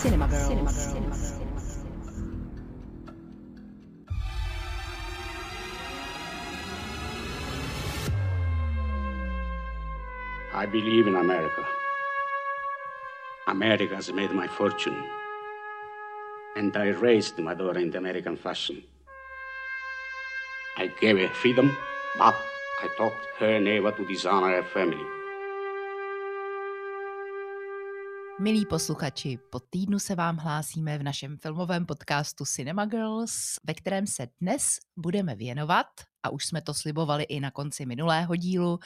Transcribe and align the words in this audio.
Cinema 0.00 0.28
Girls. 0.28 0.46
Cinema 0.46 1.10
Girls. 1.10 1.38
I 10.54 10.64
believe 10.64 11.06
in 11.06 11.16
America. 11.16 11.66
America 13.46 13.94
has 13.96 14.10
made 14.10 14.30
my 14.30 14.46
fortune. 14.46 15.04
And 16.56 16.74
I 16.74 16.88
raised 16.88 17.38
my 17.38 17.52
daughter 17.52 17.78
in 17.78 17.90
the 17.90 17.98
American 17.98 18.38
fashion. 18.38 18.82
I 20.78 20.86
gave 20.98 21.18
her 21.18 21.28
freedom, 21.28 21.76
but 22.16 22.34
I 22.82 22.88
taught 22.96 23.12
her 23.38 23.60
never 23.60 23.92
to 23.92 24.06
dishonor 24.06 24.48
her 24.48 24.62
family. 24.62 25.19
Milí 28.40 28.66
posluchači, 28.66 29.38
po 29.50 29.60
týdnu 29.60 29.98
se 29.98 30.14
vám 30.14 30.36
hlásíme 30.36 30.98
v 30.98 31.02
našem 31.02 31.36
filmovém 31.36 31.86
podcastu 31.86 32.44
Cinema 32.44 32.84
Girls, 32.84 33.56
ve 33.64 33.74
kterém 33.74 34.06
se 34.06 34.28
dnes 34.40 34.78
budeme 34.96 35.34
věnovat, 35.34 35.86
a 36.22 36.30
už 36.30 36.46
jsme 36.46 36.62
to 36.62 36.74
slibovali 36.74 37.24
i 37.24 37.40
na 37.40 37.50
konci 37.50 37.86
minulého 37.86 38.36
dílu, 38.36 38.78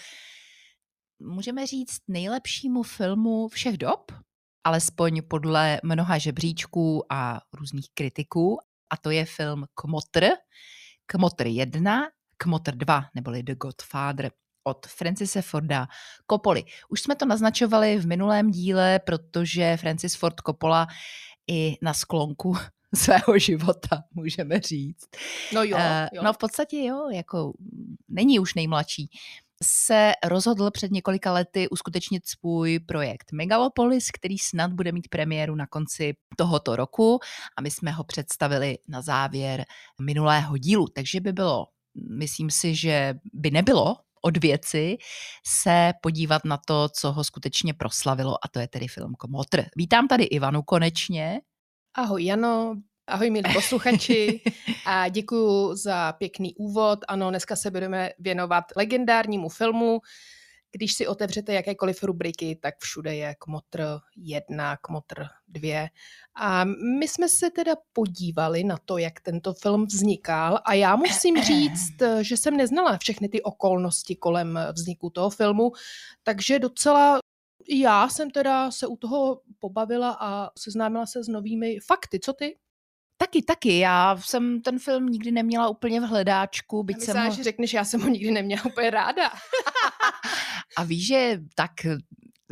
můžeme 1.22 1.66
říct 1.66 1.98
nejlepšímu 2.08 2.82
filmu 2.82 3.48
všech 3.48 3.78
dob, 3.78 4.12
alespoň 4.64 5.22
podle 5.28 5.80
mnoha 5.84 6.18
žebříčků 6.18 7.12
a 7.12 7.40
různých 7.52 7.88
kritiků, 7.94 8.58
a 8.90 8.96
to 8.96 9.10
je 9.10 9.24
film 9.24 9.64
Kmotr, 9.74 10.26
Kmotr 11.06 11.46
1, 11.46 12.02
Kmotr 12.36 12.74
2, 12.74 13.04
neboli 13.14 13.42
The 13.42 13.54
Godfather 13.54 14.30
od 14.64 14.86
Francise 14.86 15.42
Forda 15.42 15.88
Coppoli. 16.30 16.64
Už 16.88 17.00
jsme 17.00 17.14
to 17.14 17.26
naznačovali 17.26 17.98
v 17.98 18.06
minulém 18.06 18.50
díle, 18.50 18.98
protože 18.98 19.76
Francis 19.76 20.14
Ford 20.14 20.40
Coppola 20.46 20.86
i 21.46 21.76
na 21.82 21.94
sklonku 21.94 22.56
svého 22.94 23.38
života, 23.38 24.02
můžeme 24.14 24.60
říct. 24.60 25.06
No 25.52 25.62
jo, 25.62 25.76
eh, 25.80 26.08
jo. 26.12 26.22
No 26.22 26.32
v 26.32 26.38
podstatě 26.38 26.82
jo, 26.82 27.08
jako 27.10 27.52
není 28.08 28.38
už 28.38 28.54
nejmladší 28.54 29.10
se 29.62 30.12
rozhodl 30.24 30.70
před 30.70 30.90
několika 30.90 31.32
lety 31.32 31.68
uskutečnit 31.68 32.26
svůj 32.26 32.78
projekt 32.78 33.32
Megalopolis, 33.32 34.10
který 34.10 34.38
snad 34.38 34.72
bude 34.72 34.92
mít 34.92 35.08
premiéru 35.08 35.54
na 35.54 35.66
konci 35.66 36.14
tohoto 36.36 36.76
roku 36.76 37.18
a 37.56 37.62
my 37.62 37.70
jsme 37.70 37.90
ho 37.90 38.04
představili 38.04 38.78
na 38.88 39.02
závěr 39.02 39.64
minulého 40.00 40.58
dílu, 40.58 40.86
takže 40.94 41.20
by 41.20 41.32
bylo, 41.32 41.66
myslím 42.18 42.50
si, 42.50 42.74
že 42.74 43.14
by 43.32 43.50
nebylo 43.50 43.96
od 44.24 44.36
věci 44.36 44.96
se 45.46 45.92
podívat 46.02 46.44
na 46.44 46.58
to, 46.66 46.88
co 46.88 47.12
ho 47.12 47.24
skutečně 47.24 47.74
proslavilo 47.74 48.44
a 48.44 48.48
to 48.48 48.60
je 48.60 48.68
tedy 48.68 48.88
film 48.88 49.14
Komotr. 49.14 49.64
Vítám 49.76 50.08
tady 50.08 50.24
Ivanu 50.24 50.62
konečně. 50.62 51.40
Ahoj 51.94 52.24
Jano, 52.24 52.74
ahoj 53.06 53.30
milí 53.30 53.52
posluchači 53.54 54.40
a 54.86 55.08
děkuji 55.08 55.76
za 55.76 56.12
pěkný 56.12 56.54
úvod. 56.54 56.98
Ano, 57.08 57.30
dneska 57.30 57.56
se 57.56 57.70
budeme 57.70 58.10
věnovat 58.18 58.64
legendárnímu 58.76 59.48
filmu. 59.48 60.00
Když 60.74 60.94
si 60.94 61.06
otevřete 61.06 61.52
jakékoliv 61.52 62.02
rubriky, 62.02 62.58
tak 62.62 62.74
všude 62.78 63.14
je 63.14 63.34
Kmotr 63.38 63.84
1, 64.16 64.76
Kmotr 64.76 65.24
2. 65.48 65.88
A 66.34 66.64
my 66.98 67.08
jsme 67.08 67.28
se 67.28 67.50
teda 67.50 67.72
podívali 67.92 68.64
na 68.64 68.78
to, 68.84 68.98
jak 68.98 69.20
tento 69.20 69.54
film 69.54 69.86
vznikal 69.86 70.58
a 70.64 70.74
já 70.74 70.96
musím 70.96 71.42
říct, 71.42 72.02
že 72.20 72.36
jsem 72.36 72.56
neznala 72.56 72.98
všechny 72.98 73.28
ty 73.28 73.42
okolnosti 73.42 74.16
kolem 74.16 74.58
vzniku 74.72 75.10
toho 75.10 75.30
filmu, 75.30 75.72
takže 76.22 76.58
docela 76.58 77.18
já 77.68 78.08
jsem 78.08 78.30
teda 78.30 78.70
se 78.70 78.86
u 78.86 78.96
toho 78.96 79.40
pobavila 79.58 80.16
a 80.20 80.50
seznámila 80.58 81.06
se 81.06 81.24
s 81.24 81.28
novými 81.28 81.78
fakty. 81.80 82.20
Co 82.20 82.32
ty? 82.32 82.56
Taky, 83.16 83.42
taky. 83.42 83.78
Já 83.78 84.16
jsem 84.16 84.62
ten 84.62 84.78
film 84.78 85.06
nikdy 85.06 85.30
neměla 85.30 85.68
úplně 85.68 86.00
v 86.00 86.04
hledáčku, 86.04 86.82
byť 86.82 86.96
Já 87.00 87.04
jsem 87.04 87.26
ho... 87.26 87.34
že 87.34 87.42
řekneš, 87.42 87.74
já 87.74 87.84
jsem 87.84 88.00
ho 88.00 88.08
nikdy 88.08 88.30
neměla 88.30 88.64
úplně 88.64 88.90
ráda. 88.90 89.30
A 90.76 90.84
víš, 90.84 91.06
že 91.06 91.40
tak 91.54 91.70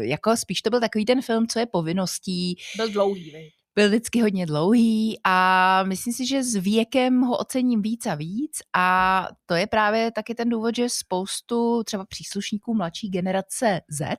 jako 0.00 0.36
spíš 0.36 0.62
to 0.62 0.70
byl 0.70 0.80
takový 0.80 1.04
ten 1.04 1.22
film, 1.22 1.46
co 1.46 1.58
je 1.58 1.66
povinností. 1.66 2.56
Byl 2.76 2.90
dlouhý, 2.90 3.30
viď? 3.30 3.52
Byl 3.74 3.88
vždycky 3.88 4.20
hodně 4.20 4.46
dlouhý 4.46 5.18
a 5.24 5.82
myslím 5.82 6.14
si, 6.14 6.26
že 6.26 6.42
s 6.42 6.54
věkem 6.54 7.20
ho 7.20 7.38
ocením 7.38 7.82
víc 7.82 8.06
a 8.06 8.14
víc 8.14 8.58
a 8.76 9.28
to 9.46 9.54
je 9.54 9.66
právě 9.66 10.10
taky 10.10 10.34
ten 10.34 10.48
důvod, 10.48 10.76
že 10.76 10.88
spoustu 10.88 11.82
třeba 11.84 12.04
příslušníků 12.06 12.74
mladší 12.74 13.08
generace 13.08 13.80
Z, 13.88 14.16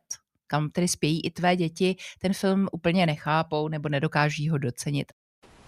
kam 0.47 0.69
tedy 0.69 0.87
spějí 0.87 1.25
i 1.25 1.31
tvé 1.31 1.55
děti, 1.55 1.95
ten 2.19 2.33
film 2.33 2.67
úplně 2.71 3.05
nechápou 3.05 3.67
nebo 3.67 3.89
nedokáží 3.89 4.49
ho 4.49 4.57
docenit. 4.57 5.11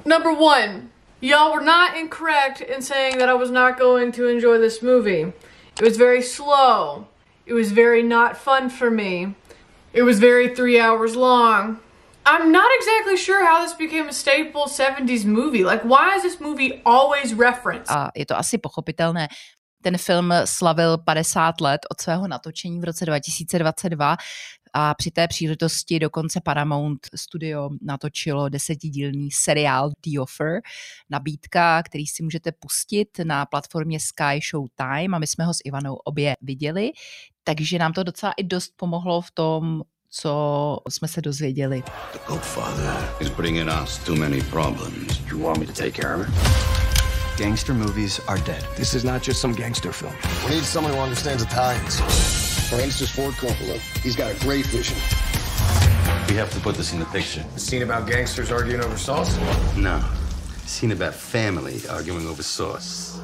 Number 0.03 0.33
one, 0.33 0.91
y'all 1.21 1.53
were 1.53 1.63
not 1.63 1.95
incorrect 1.95 2.59
in 2.59 2.81
saying 2.81 3.17
that 3.17 3.29
I 3.29 3.33
was 3.33 3.49
not 3.49 3.79
going 3.79 4.11
to 4.13 4.27
enjoy 4.27 4.57
this 4.57 4.81
movie. 4.81 5.31
It 5.79 5.83
was 5.83 5.97
very 5.97 6.21
slow. 6.21 7.07
It 7.45 7.53
was 7.53 7.71
very 7.71 8.03
not 8.03 8.35
fun 8.35 8.69
for 8.69 8.89
me. 8.89 9.35
It 9.93 10.03
was 10.03 10.19
very 10.19 10.53
three 10.53 10.79
hours 10.79 11.15
long. 11.15 11.79
I'm 12.25 12.51
not 12.51 12.71
exactly 12.81 13.17
sure 13.17 13.45
how 13.45 13.61
this 13.61 13.73
became 13.73 14.09
a 14.09 14.13
staple 14.13 14.65
70s 14.65 15.25
movie. 15.25 15.63
Like, 15.63 15.85
why 15.85 16.15
is 16.17 16.23
this 16.23 16.41
movie 16.41 16.81
always 16.83 17.37
referenced? 17.37 17.91
A 17.91 18.09
je 18.15 18.25
to 18.25 18.33
asi 18.37 18.57
pochopitelné. 18.57 19.29
Ten 19.85 19.97
film 20.01 20.33
slavil 20.45 20.97
50 20.97 21.61
let 21.61 21.85
od 21.85 22.01
svého 22.01 22.25
natočení 22.25 22.81
v 22.81 22.89
roce 22.89 23.05
2022 23.05 24.17
a 24.77 24.93
při 24.93 25.11
té 25.11 25.27
příležitosti 25.27 25.99
dokonce 25.99 26.41
Paramount 26.43 26.99
Studio 27.15 27.69
natočilo 27.81 28.49
desetidílný 28.49 29.31
seriál 29.31 29.89
The 29.89 30.19
Offer, 30.19 30.61
nabídka, 31.09 31.83
který 31.83 32.07
si 32.07 32.23
můžete 32.23 32.51
pustit 32.51 33.07
na 33.23 33.45
platformě 33.45 33.99
Sky 33.99 34.39
Show 34.51 34.67
Time 34.75 35.15
a 35.15 35.19
my 35.19 35.27
jsme 35.27 35.45
ho 35.45 35.53
s 35.53 35.57
Ivanou 35.65 35.95
obě 35.95 36.35
viděli, 36.41 36.91
takže 37.43 37.79
nám 37.79 37.93
to 37.93 38.03
docela 38.03 38.33
i 38.37 38.43
dost 38.43 38.73
pomohlo 38.75 39.21
v 39.21 39.31
tom, 39.31 39.81
co 40.09 40.79
jsme 40.89 41.07
se 41.07 41.21
dozvěděli. 41.21 41.83
The 42.13 42.19
Godfather 42.27 43.09
is 43.19 43.29
bringing 43.29 43.69
us 43.83 43.97
too 43.97 44.15
many 44.15 44.41
problems. 44.41 45.19
You 45.31 45.39
want 45.39 45.59
me 45.59 45.65
to 45.65 45.73
take 45.73 45.91
care 45.91 46.15
of 46.15 46.21
her? 46.21 46.33
Gangster 47.37 47.75
movies 47.75 48.19
are 48.27 48.41
dead. 48.41 48.63
This 48.75 48.93
is 48.93 49.03
not 49.03 49.27
just 49.27 49.41
some 49.41 49.53
gangster 49.53 49.91
film. 49.91 50.13
We 50.47 50.55
need 50.55 50.65
someone 50.65 50.93
who 50.93 51.03
understands 51.03 51.43
Italians. 51.43 52.44
Francis 52.69 53.09
Ford 53.11 53.35
Coppola. 53.35 53.77
He's 54.03 54.15
got 54.15 54.31
a 54.31 54.45
great 54.45 54.65
vision. 54.65 54.97
We 56.29 56.35
have 56.35 56.51
to 56.53 56.59
put 56.59 56.75
this 56.75 56.93
in 56.93 56.99
the 56.99 57.05
picture. 57.05 57.45
A 57.55 57.59
scene 57.59 57.83
about 57.91 58.09
gangsters 58.11 58.51
arguing 58.51 58.83
over 58.83 58.97
sauce? 58.97 59.37
No. 59.75 59.99
Scene 60.65 60.93
about 60.93 61.13
family 61.15 61.81
arguing 61.89 62.27
over 62.27 62.43
sauce. 62.43 63.19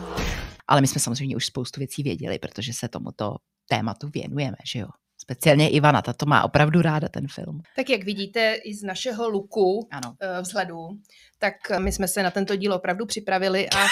Ale 0.67 0.81
my 0.81 0.87
jsme 0.87 1.01
samozřejmě 1.01 1.35
už 1.35 1.45
spoustu 1.45 1.79
věcí 1.79 2.03
věděli, 2.03 2.39
protože 2.39 2.73
se 2.73 2.87
tomuto 2.87 3.35
tématu 3.69 4.09
věnujeme, 4.13 4.57
že 4.65 4.79
jo? 4.79 4.87
Speciálně 5.21 5.69
Ivana, 5.69 6.01
ta 6.01 6.13
to 6.13 6.25
má 6.25 6.43
opravdu 6.43 6.81
ráda 6.81 7.07
ten 7.07 7.27
film. 7.27 7.61
Tak 7.75 7.89
jak 7.89 8.03
vidíte 8.03 8.53
i 8.63 8.73
z 8.75 8.83
našeho 8.83 9.29
luku 9.29 9.87
Ano. 9.91 10.15
eh, 10.21 10.41
vzhledu, 10.41 10.87
tak 11.39 11.53
my 11.79 11.91
jsme 11.91 12.07
se 12.07 12.23
na 12.23 12.31
tento 12.31 12.55
díl 12.55 12.73
opravdu 12.73 13.05
připravili 13.05 13.69
a 13.69 13.77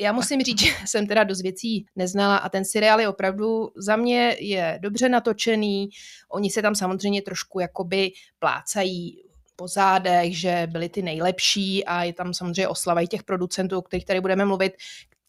já 0.00 0.12
musím 0.12 0.40
říct, 0.42 0.60
že 0.64 0.70
jsem 0.86 1.06
teda 1.06 1.24
dost 1.24 1.42
věcí 1.42 1.86
neznala 1.96 2.36
a 2.36 2.48
ten 2.48 2.64
seriál 2.64 3.00
je 3.00 3.08
opravdu 3.08 3.68
za 3.76 3.96
mě 3.96 4.36
je 4.40 4.78
dobře 4.82 5.08
natočený. 5.08 5.88
Oni 6.32 6.50
se 6.50 6.62
tam 6.62 6.74
samozřejmě 6.74 7.22
trošku 7.22 7.60
jakoby 7.60 8.12
plácají 8.38 9.22
po 9.56 9.68
zádech, 9.68 10.38
že 10.38 10.66
byli 10.70 10.88
ty 10.88 11.02
nejlepší 11.02 11.84
a 11.84 12.02
je 12.04 12.12
tam 12.12 12.34
samozřejmě 12.34 12.68
oslava 12.68 13.00
i 13.00 13.06
těch 13.06 13.22
producentů, 13.22 13.78
o 13.78 13.82
kterých 13.82 14.04
tady 14.04 14.20
budeme 14.20 14.44
mluvit. 14.44 14.72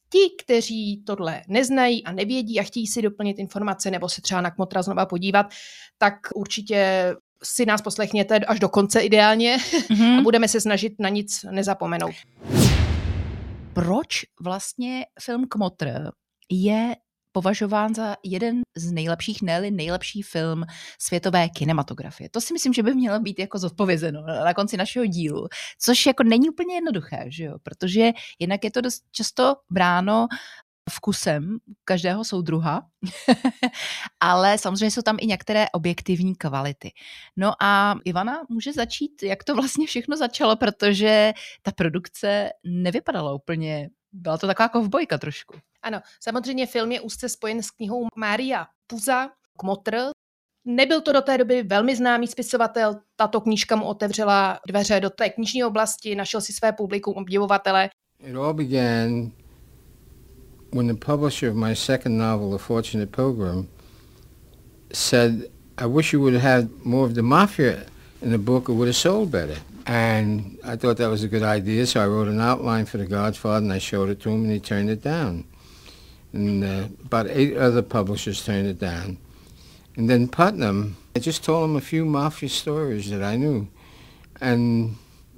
Ti, 0.09 0.19
kteří 0.43 1.03
tohle 1.05 1.41
neznají 1.47 2.03
a 2.03 2.11
nevědí 2.11 2.59
a 2.59 2.63
chtějí 2.63 2.87
si 2.87 3.01
doplnit 3.01 3.39
informace 3.39 3.91
nebo 3.91 4.09
se 4.09 4.21
třeba 4.21 4.41
na 4.41 4.51
Kmotra 4.51 4.81
znova 4.81 5.05
podívat, 5.05 5.45
tak 5.97 6.13
určitě 6.35 7.13
si 7.43 7.65
nás 7.65 7.81
poslechněte 7.81 8.39
až 8.39 8.59
do 8.59 8.69
konce 8.69 8.99
ideálně 9.01 9.57
Mhm. 9.89 10.19
a 10.19 10.21
budeme 10.21 10.47
se 10.47 10.61
snažit 10.61 10.93
na 10.99 11.09
nic 11.09 11.45
nezapomenout. 11.51 12.15
Proč 13.73 14.07
vlastně 14.41 15.05
film 15.21 15.47
Kmotr 15.49 16.09
je 16.49 16.95
považován 17.31 17.95
za 17.95 18.15
jeden 18.23 18.61
z 18.77 18.91
nejlepších, 18.91 19.41
ne 19.41 19.71
nejlepší 19.71 20.21
film 20.21 20.63
světové 20.99 21.49
kinematografie. 21.49 22.29
To 22.29 22.41
si 22.41 22.53
myslím, 22.53 22.73
že 22.73 22.83
by 22.83 22.93
mělo 22.93 23.19
být 23.19 23.39
jako 23.39 23.59
zodpovězeno 23.59 24.21
na 24.21 24.53
konci 24.53 24.77
našeho 24.77 25.05
dílu, 25.05 25.47
což 25.79 26.05
jako 26.05 26.23
není 26.23 26.49
úplně 26.49 26.75
jednoduché, 26.75 27.25
že 27.27 27.43
jo? 27.43 27.55
protože 27.63 28.11
jinak 28.39 28.63
je 28.63 28.71
to 28.71 28.81
dost 28.81 29.03
často 29.11 29.55
bráno 29.69 30.27
vkusem 30.89 31.57
každého 31.85 32.23
soudruha, 32.23 32.87
ale 34.19 34.57
samozřejmě 34.57 34.91
jsou 34.91 35.01
tam 35.01 35.17
i 35.19 35.27
některé 35.27 35.69
objektivní 35.69 36.35
kvality. 36.35 36.91
No 37.37 37.63
a 37.63 37.95
Ivana 38.05 38.41
může 38.49 38.73
začít, 38.73 39.23
jak 39.23 39.43
to 39.43 39.55
vlastně 39.55 39.87
všechno 39.87 40.17
začalo, 40.17 40.55
protože 40.55 41.33
ta 41.61 41.71
produkce 41.71 42.49
nevypadala 42.63 43.33
úplně, 43.33 43.89
byla 44.11 44.37
to 44.37 44.47
taková 44.47 44.69
kovbojka 44.69 45.17
trošku. 45.17 45.53
Ano, 45.81 46.01
samozřejmě 46.19 46.65
film 46.65 46.91
je 46.91 47.01
úzce 47.01 47.29
spojen 47.29 47.63
s 47.63 47.71
knihou 47.71 48.07
Mária 48.15 48.67
Puza, 48.87 49.29
Kmotr. 49.57 49.97
Nebyl 50.65 51.01
to 51.01 51.11
do 51.11 51.21
té 51.21 51.37
doby 51.37 51.63
velmi 51.63 51.95
známý 51.95 52.27
spisovatel, 52.27 52.95
tato 53.15 53.41
knížka 53.41 53.75
mu 53.75 53.85
otevřela 53.85 54.59
dveře 54.67 54.99
do 54.99 55.09
té 55.09 55.29
knižní 55.29 55.63
oblasti, 55.63 56.15
našel 56.15 56.41
si 56.41 56.53
své 56.53 56.73
publikum 56.73 57.13
obdivovatele. 57.13 57.89
It 58.19 58.35
all 58.35 58.53
began 58.53 59.31
when 60.71 60.87
the 60.87 60.95
publisher 60.95 61.47
of 61.47 61.55
my 61.55 61.73
second 61.73 62.17
novel, 62.17 62.51
The 62.51 62.59
Fortunate 62.59 63.11
Pilgrim, 63.11 63.69
said, 64.91 65.49
I 65.77 65.85
wish 65.85 66.13
you 66.13 66.21
would 66.21 66.33
have 66.33 66.41
had 66.41 66.85
more 66.85 67.05
of 67.05 67.15
the 67.15 67.23
mafia 67.23 67.85
in 68.21 68.31
the 68.31 68.37
book, 68.37 68.69
it 68.69 68.73
would 68.73 68.87
have 68.87 68.95
sold 68.95 69.31
better. 69.31 69.57
And 69.85 70.59
I 70.63 70.75
thought 70.75 70.97
that 70.97 71.07
was 71.07 71.23
a 71.23 71.27
good 71.27 71.43
idea, 71.43 71.85
so 71.85 72.01
I 72.01 72.07
wrote 72.07 72.27
an 72.27 72.39
outline 72.39 72.85
for 72.85 72.97
The 72.97 73.05
Godfather 73.05 73.65
and 73.65 73.73
I 73.73 73.79
showed 73.79 74.09
it 74.09 74.21
to 74.21 74.29
him 74.29 74.43
and 74.43 74.51
he 74.51 74.59
turned 74.59 74.89
it 74.89 75.01
down. 75.01 75.45
And 76.33 76.63
uh, 76.63 76.87
about 77.03 77.27
eight 77.29 77.57
other 77.57 77.81
publishers 77.81 78.45
turned 78.45 78.67
it 78.67 78.79
down. 78.79 79.17
And 79.97 80.09
then 80.09 80.27
Putnam, 80.27 80.95
I 81.15 81.19
just 81.19 81.43
told 81.43 81.69
him 81.69 81.75
a 81.75 81.81
few 81.81 82.05
mafia 82.05 82.47
stories 82.47 83.09
that 83.09 83.21
I 83.21 83.35
knew. 83.35 83.67
And 84.39 84.95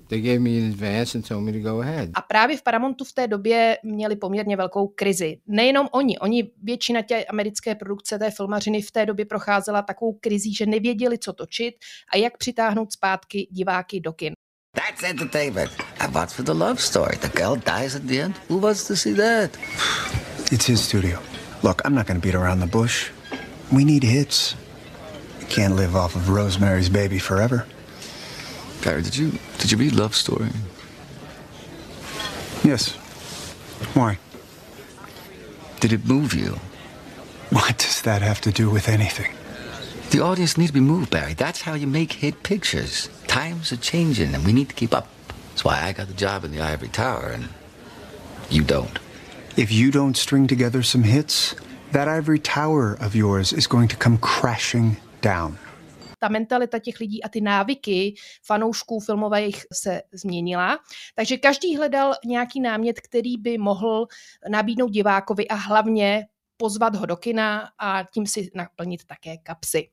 they 0.08 0.22
gave 0.22 0.40
me 0.40 0.58
an 0.58 0.72
advance 0.72 1.18
and 1.18 1.28
told 1.28 1.44
me 1.44 1.52
to 1.52 1.60
go 1.60 1.82
ahead. 1.82 2.10
A 2.14 2.22
právě 2.22 2.58
v 2.58 2.62
Paramountu 2.62 3.04
v 3.04 3.14
té 3.14 3.28
době 3.28 3.78
měli 3.84 4.16
poměrně 4.16 4.58
velkou 4.58 4.88
krizi. 4.88 5.38
Nejenom 5.48 5.88
oni, 5.92 6.20
oni 6.20 6.52
většina 6.64 7.02
té 7.02 7.26
americké 7.26 7.76
produkce 7.76 8.20
té 8.20 8.32
filmařiny 8.32 8.82
v 8.82 8.92
té 8.92 9.06
době 9.06 9.26
procházela 9.26 9.82
takovou 9.82 10.14
krizí, 10.14 10.56
že 10.56 10.66
nevěděli, 10.66 11.18
co 11.18 11.34
točit 11.34 11.76
a 12.14 12.18
jak 12.18 12.38
přitáhnout 12.38 12.94
zpátky 12.94 13.48
diváky 13.52 14.00
do 14.00 14.14
kin. 14.14 14.34
That's 14.76 15.04
entertainment. 15.04 15.72
And 16.00 16.14
what's 16.14 16.38
with 16.38 16.46
the 16.48 16.54
love 16.54 16.82
story? 16.82 17.18
The 17.18 17.30
girl 17.30 17.56
dies 17.56 17.96
at 17.96 18.02
the 18.02 18.22
end. 18.22 18.36
Who 18.50 18.58
wants 18.58 18.88
to 18.88 18.96
see 18.96 19.14
that? 19.14 19.58
It's 20.52 20.66
his 20.66 20.84
studio. 20.84 21.20
Look, 21.64 21.82
I'm 21.86 21.96
not 21.96 22.06
going 22.06 22.22
to 22.22 22.28
beat 22.28 22.36
around 22.36 22.60
the 22.60 22.68
bush. 22.68 23.10
We 23.72 23.86
need 23.86 24.04
hits. 24.04 24.56
You 25.40 25.48
can't 25.48 25.76
live 25.76 25.96
off 25.96 26.16
of 26.16 26.30
Rosemary's 26.30 26.90
Baby 26.90 27.20
forever. 27.20 27.66
Barry, 28.84 29.02
did 29.02 29.16
you 29.16 29.32
did 29.60 29.72
you 29.72 29.78
read 29.78 29.94
Love 29.94 30.16
Story? 30.16 30.50
Yes. 32.64 32.92
Why? 33.94 34.18
Did 35.80 35.94
it 35.94 36.06
move 36.06 36.34
you? 36.34 36.60
What 37.50 37.78
does 37.78 38.02
that 38.02 38.22
have 38.22 38.42
to 38.42 38.52
do 38.52 38.70
with 38.70 38.90
anything? 38.90 39.34
The 40.12 40.22
audience 40.22 40.58
needs 40.58 40.70
to 40.72 40.74
be 40.74 40.80
moved, 40.80 41.10
Barry. 41.10 41.34
That's 41.34 41.62
how 41.62 41.74
you 41.74 41.88
make 41.88 42.14
hit 42.14 42.44
pictures. 42.44 43.10
Times 43.28 43.72
are 43.72 43.78
changing, 43.78 44.34
and 44.34 44.46
we 44.46 44.54
need 44.54 44.70
to 44.70 44.76
keep 44.76 44.94
up. 44.94 45.08
That's 45.50 45.64
why 45.64 45.82
I 45.82 45.94
got 45.94 46.08
the 46.08 46.14
job 46.14 46.44
in 46.44 46.52
the 46.52 46.62
Ivory 46.62 46.90
Tower, 46.90 47.28
and 47.28 47.50
you 48.50 48.64
don't. 48.64 49.00
If 49.56 49.72
you 49.72 49.92
don't 49.92 50.18
string 50.18 50.48
together 50.48 50.84
some 50.84 51.04
hits, 51.04 51.56
that 51.92 52.08
ivory 52.08 52.40
tower 52.40 52.94
of 53.00 53.16
yours 53.16 53.54
is 53.54 53.68
going 53.68 53.88
to 53.90 53.96
come 53.96 54.18
crashing 54.18 54.98
down. 55.22 55.60
Ta 56.24 56.30
mentalita 56.30 56.80
těch 56.80 57.00
lidí 57.00 57.24
a 57.24 57.30
ty 57.30 57.42
návyky 57.42 58.16
fanoušků 58.44 59.00
filmových 59.00 59.66
se 59.74 60.02
změnila. 60.14 60.80
Takže 61.16 61.38
každý 61.38 61.78
hledal 61.78 62.14
nějaký 62.26 62.60
námět, 62.60 63.00
který 63.00 63.38
by 63.38 63.58
mohl 63.58 64.08
nabídnout 64.50 64.92
divákovi 64.92 65.48
a 65.48 65.56
hlavně 65.56 66.28
pozvat 66.58 66.96
ho 66.96 67.06
do 67.06 67.18
kina 67.18 67.70
a 67.80 68.04
tím 68.04 68.28
si 68.28 68.52
naplnit 68.56 69.06
také 69.06 69.38
kapsy. 69.38 69.90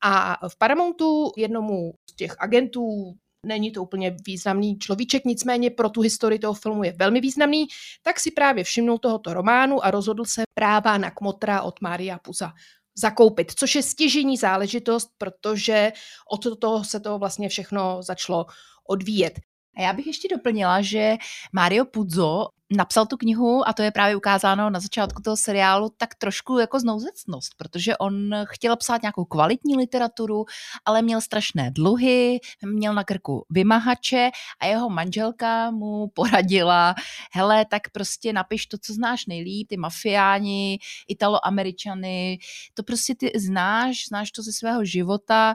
A 0.00 0.36
v 0.48 0.58
Paramountu 0.58 1.32
jednomu 1.36 1.94
z 2.10 2.14
těch 2.14 2.36
agentů 2.38 3.14
není 3.46 3.72
to 3.72 3.82
úplně 3.82 4.16
významný 4.26 4.78
človíček, 4.78 5.24
nicméně 5.24 5.70
pro 5.70 5.90
tu 5.90 6.00
historii 6.00 6.38
toho 6.38 6.54
filmu 6.54 6.84
je 6.84 6.92
velmi 6.92 7.20
významný, 7.20 7.66
tak 8.02 8.20
si 8.20 8.30
právě 8.30 8.64
všimnul 8.64 8.98
tohoto 8.98 9.34
románu 9.34 9.84
a 9.84 9.90
rozhodl 9.90 10.24
se 10.24 10.42
práva 10.54 10.98
na 10.98 11.10
Kmotra 11.10 11.62
od 11.62 11.80
Mária 11.80 12.18
Puza 12.18 12.52
zakoupit, 12.98 13.52
což 13.56 13.74
je 13.74 13.82
stěžení 13.82 14.36
záležitost, 14.36 15.08
protože 15.18 15.92
od 16.30 16.58
toho 16.60 16.84
se 16.84 17.00
to 17.00 17.18
vlastně 17.18 17.48
všechno 17.48 18.02
začalo 18.02 18.46
odvíjet. 18.88 19.40
A 19.78 19.82
já 19.82 19.92
bych 19.92 20.06
ještě 20.06 20.28
doplnila, 20.28 20.82
že 20.82 21.16
Mario 21.52 21.84
Puzo 21.84 22.48
napsal 22.70 23.06
tu 23.06 23.16
knihu 23.16 23.68
a 23.68 23.72
to 23.72 23.82
je 23.82 23.90
právě 23.90 24.16
ukázáno 24.16 24.70
na 24.70 24.80
začátku 24.80 25.22
toho 25.22 25.36
seriálu 25.36 25.88
tak 25.96 26.14
trošku 26.14 26.58
jako 26.58 26.80
znouzecnost, 26.80 27.54
protože 27.56 27.96
on 27.96 28.34
chtěl 28.44 28.76
psát 28.76 29.02
nějakou 29.02 29.24
kvalitní 29.24 29.76
literaturu, 29.76 30.44
ale 30.84 31.02
měl 31.02 31.20
strašné 31.20 31.70
dluhy, 31.70 32.40
měl 32.64 32.94
na 32.94 33.04
krku 33.04 33.46
vymahače 33.50 34.30
a 34.60 34.66
jeho 34.66 34.90
manželka 34.90 35.70
mu 35.70 36.08
poradila, 36.08 36.94
hele, 37.32 37.64
tak 37.64 37.90
prostě 37.90 38.32
napiš 38.32 38.66
to, 38.66 38.78
co 38.78 38.92
znáš 38.92 39.26
nejlíp, 39.26 39.68
ty 39.68 39.76
mafiáni, 39.76 40.78
italoameričany, 41.08 42.38
to 42.74 42.82
prostě 42.82 43.14
ty 43.14 43.32
znáš, 43.36 44.08
znáš 44.08 44.30
to 44.30 44.42
ze 44.42 44.52
svého 44.52 44.84
života, 44.84 45.54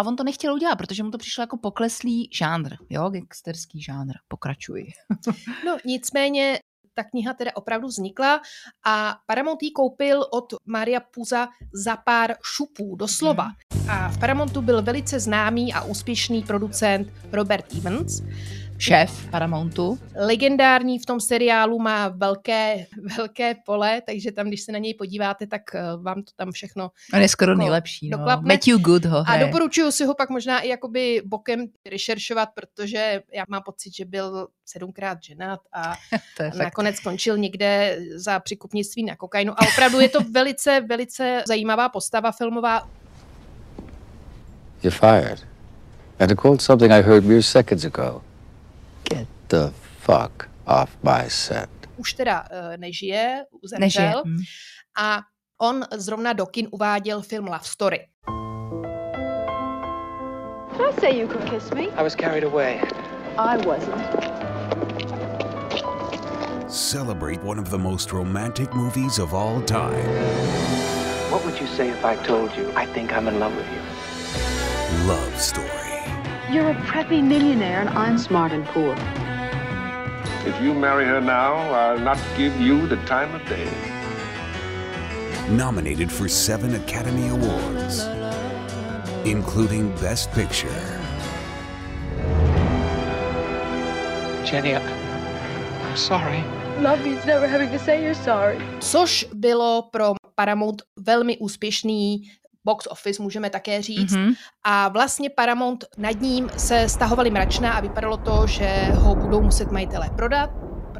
a 0.00 0.02
on 0.06 0.16
to 0.16 0.24
nechtěl 0.24 0.54
udělat, 0.54 0.76
protože 0.76 1.02
mu 1.02 1.10
to 1.10 1.18
přišlo 1.18 1.42
jako 1.42 1.56
pokleslý 1.56 2.28
žánr, 2.32 2.76
jo, 2.90 3.10
gangsterský 3.10 3.82
žánr. 3.82 4.12
Pokračuji. 4.28 4.86
no 5.66 5.76
nicméně 5.84 6.58
ta 6.94 7.04
kniha 7.04 7.34
teda 7.34 7.50
opravdu 7.54 7.88
vznikla 7.88 8.40
a 8.84 9.16
Paramount 9.26 9.62
ji 9.62 9.70
koupil 9.70 10.26
od 10.32 10.54
Maria 10.66 11.00
Puza 11.00 11.48
za 11.84 11.96
pár 11.96 12.34
šupů, 12.42 12.96
doslova. 12.96 13.44
Hmm. 13.44 13.90
A 13.90 14.08
v 14.08 14.18
Paramountu 14.18 14.62
byl 14.62 14.82
velice 14.82 15.20
známý 15.20 15.72
a 15.72 15.82
úspěšný 15.82 16.42
producent 16.42 17.08
Robert 17.32 17.74
Evans, 17.74 18.22
šéf 18.80 19.28
Paramountu. 19.30 19.98
Legendární 20.16 20.98
v 20.98 21.06
tom 21.06 21.20
seriálu 21.20 21.78
má 21.78 22.08
velké, 22.08 22.86
velké 23.16 23.54
pole, 23.66 24.02
takže 24.06 24.32
tam, 24.32 24.46
když 24.46 24.62
se 24.62 24.72
na 24.72 24.78
něj 24.78 24.94
podíváte, 24.94 25.46
tak 25.46 25.62
eh, 25.74 25.82
vám 26.02 26.22
to 26.22 26.32
tam 26.36 26.52
všechno 26.52 26.90
On 27.14 27.20
je 27.20 27.28
skoro 27.28 27.52
jako 27.52 27.58
nejlepší. 27.58 28.08
No. 28.08 28.18
Matthew 28.40 28.78
Good 28.78 29.04
ho 29.04 29.24
A 29.26 29.36
doporučuju 29.36 29.90
si 29.92 30.04
ho 30.04 30.14
pak 30.14 30.30
možná 30.30 30.60
i 30.60 30.68
jakoby 30.68 31.22
bokem 31.24 31.66
rešeršovat, 31.90 32.48
protože 32.54 33.22
já 33.34 33.44
mám 33.48 33.62
pocit, 33.62 33.94
že 33.94 34.04
byl 34.04 34.48
sedmkrát 34.66 35.18
ženat 35.22 35.60
a 35.72 35.94
nakonec 36.58 36.96
skončil 36.96 37.38
někde 37.38 37.98
za 38.14 38.40
přikupnictví 38.40 39.04
na 39.04 39.16
kokainu. 39.16 39.52
A 39.52 39.66
opravdu 39.72 40.00
je 40.00 40.08
to 40.08 40.20
velice, 40.30 40.80
velice 40.80 41.42
zajímavá 41.46 41.88
postava 41.88 42.32
filmová. 42.32 42.88
You're 44.82 44.98
fired. 44.98 45.46
And 46.18 46.28
to 46.28 46.36
quote 46.36 46.62
something 46.62 46.92
I 46.92 47.02
heard 47.02 47.24
mere 47.24 47.42
seconds 47.42 47.84
ago, 47.84 48.22
the 49.50 49.72
fuck 49.98 50.48
off 50.66 50.96
my 51.02 51.28
set. 51.28 51.68
Už 51.96 52.12
teda 52.12 52.44
uh, 52.50 52.76
nežije, 52.76 53.44
zemřel. 53.64 53.80
Nežije. 53.80 54.22
Mm. 54.24 54.38
A 54.98 55.20
on 55.62 55.84
zrovna 55.92 56.32
do 56.32 56.46
kin 56.46 56.68
uváděl 56.70 57.22
film 57.22 57.46
Love 57.46 57.64
Story. 57.64 57.98
Did 60.72 60.88
I 60.88 61.00
say 61.00 61.20
you 61.20 61.28
could 61.28 61.50
kiss 61.50 61.70
me? 61.70 61.82
I 61.82 62.02
was 62.02 62.14
carried 62.14 62.44
away. 62.44 62.80
I 63.38 63.56
wasn't. 63.66 64.30
Celebrate 66.70 67.42
one 67.44 67.60
of 67.60 67.70
the 67.70 67.78
most 67.78 68.12
romantic 68.12 68.74
movies 68.74 69.18
of 69.18 69.34
all 69.34 69.60
time. 69.62 70.06
What 71.30 71.44
would 71.44 71.60
you 71.60 71.66
say 71.66 71.88
if 71.90 72.04
I 72.04 72.16
told 72.26 72.56
you 72.56 72.72
I 72.76 72.86
think 72.86 73.12
I'm 73.12 73.28
in 73.28 73.38
love 73.40 73.56
with 73.56 73.66
you? 73.72 73.80
Love 75.08 75.40
Story. 75.40 75.68
You're 76.52 76.70
a 76.70 76.74
preppy 76.74 77.22
millionaire 77.22 77.80
and 77.80 77.90
I'm 77.90 78.18
smart 78.18 78.52
and 78.52 78.64
poor. 78.66 78.96
If 80.46 80.58
you 80.62 80.72
marry 80.72 81.04
her 81.04 81.20
now, 81.20 81.54
I'll 81.54 81.98
not 81.98 82.18
give 82.36 82.58
you 82.60 82.86
the 82.86 82.96
time 83.06 83.34
of 83.34 83.46
day. 83.46 83.68
Nominated 85.50 86.10
for 86.10 86.28
seven 86.28 86.74
Academy 86.74 87.28
Awards, 87.28 88.06
including 89.24 89.90
Best 90.00 90.32
Picture. 90.32 90.80
Jenny, 94.44 94.76
I'm 94.76 95.96
sorry. 95.96 96.42
Love 96.80 97.04
means 97.04 97.24
never 97.26 97.46
having 97.46 97.70
to 97.70 97.78
say 97.78 98.02
you're 98.02 98.14
sorry. 98.14 98.58
Což 98.80 99.26
bylo 99.34 99.82
pro 99.92 100.12
Paramount 100.34 100.82
velmi 100.96 101.36
úspěšný 101.38 102.30
box 102.64 102.86
office, 102.90 103.22
můžeme 103.22 103.50
také 103.50 103.82
říct. 103.82 104.12
Mm-hmm. 104.12 104.34
A 104.64 104.88
vlastně 104.88 105.30
Paramount 105.30 105.84
nad 105.96 106.20
ním 106.20 106.50
se 106.56 106.88
stahovali 106.88 107.30
mračna 107.30 107.72
a 107.72 107.80
vypadalo 107.80 108.16
to, 108.16 108.46
že 108.46 108.86
ho 108.94 109.14
budou 109.14 109.42
muset 109.42 109.70
majitelé 109.70 110.10
prodat, 110.16 110.50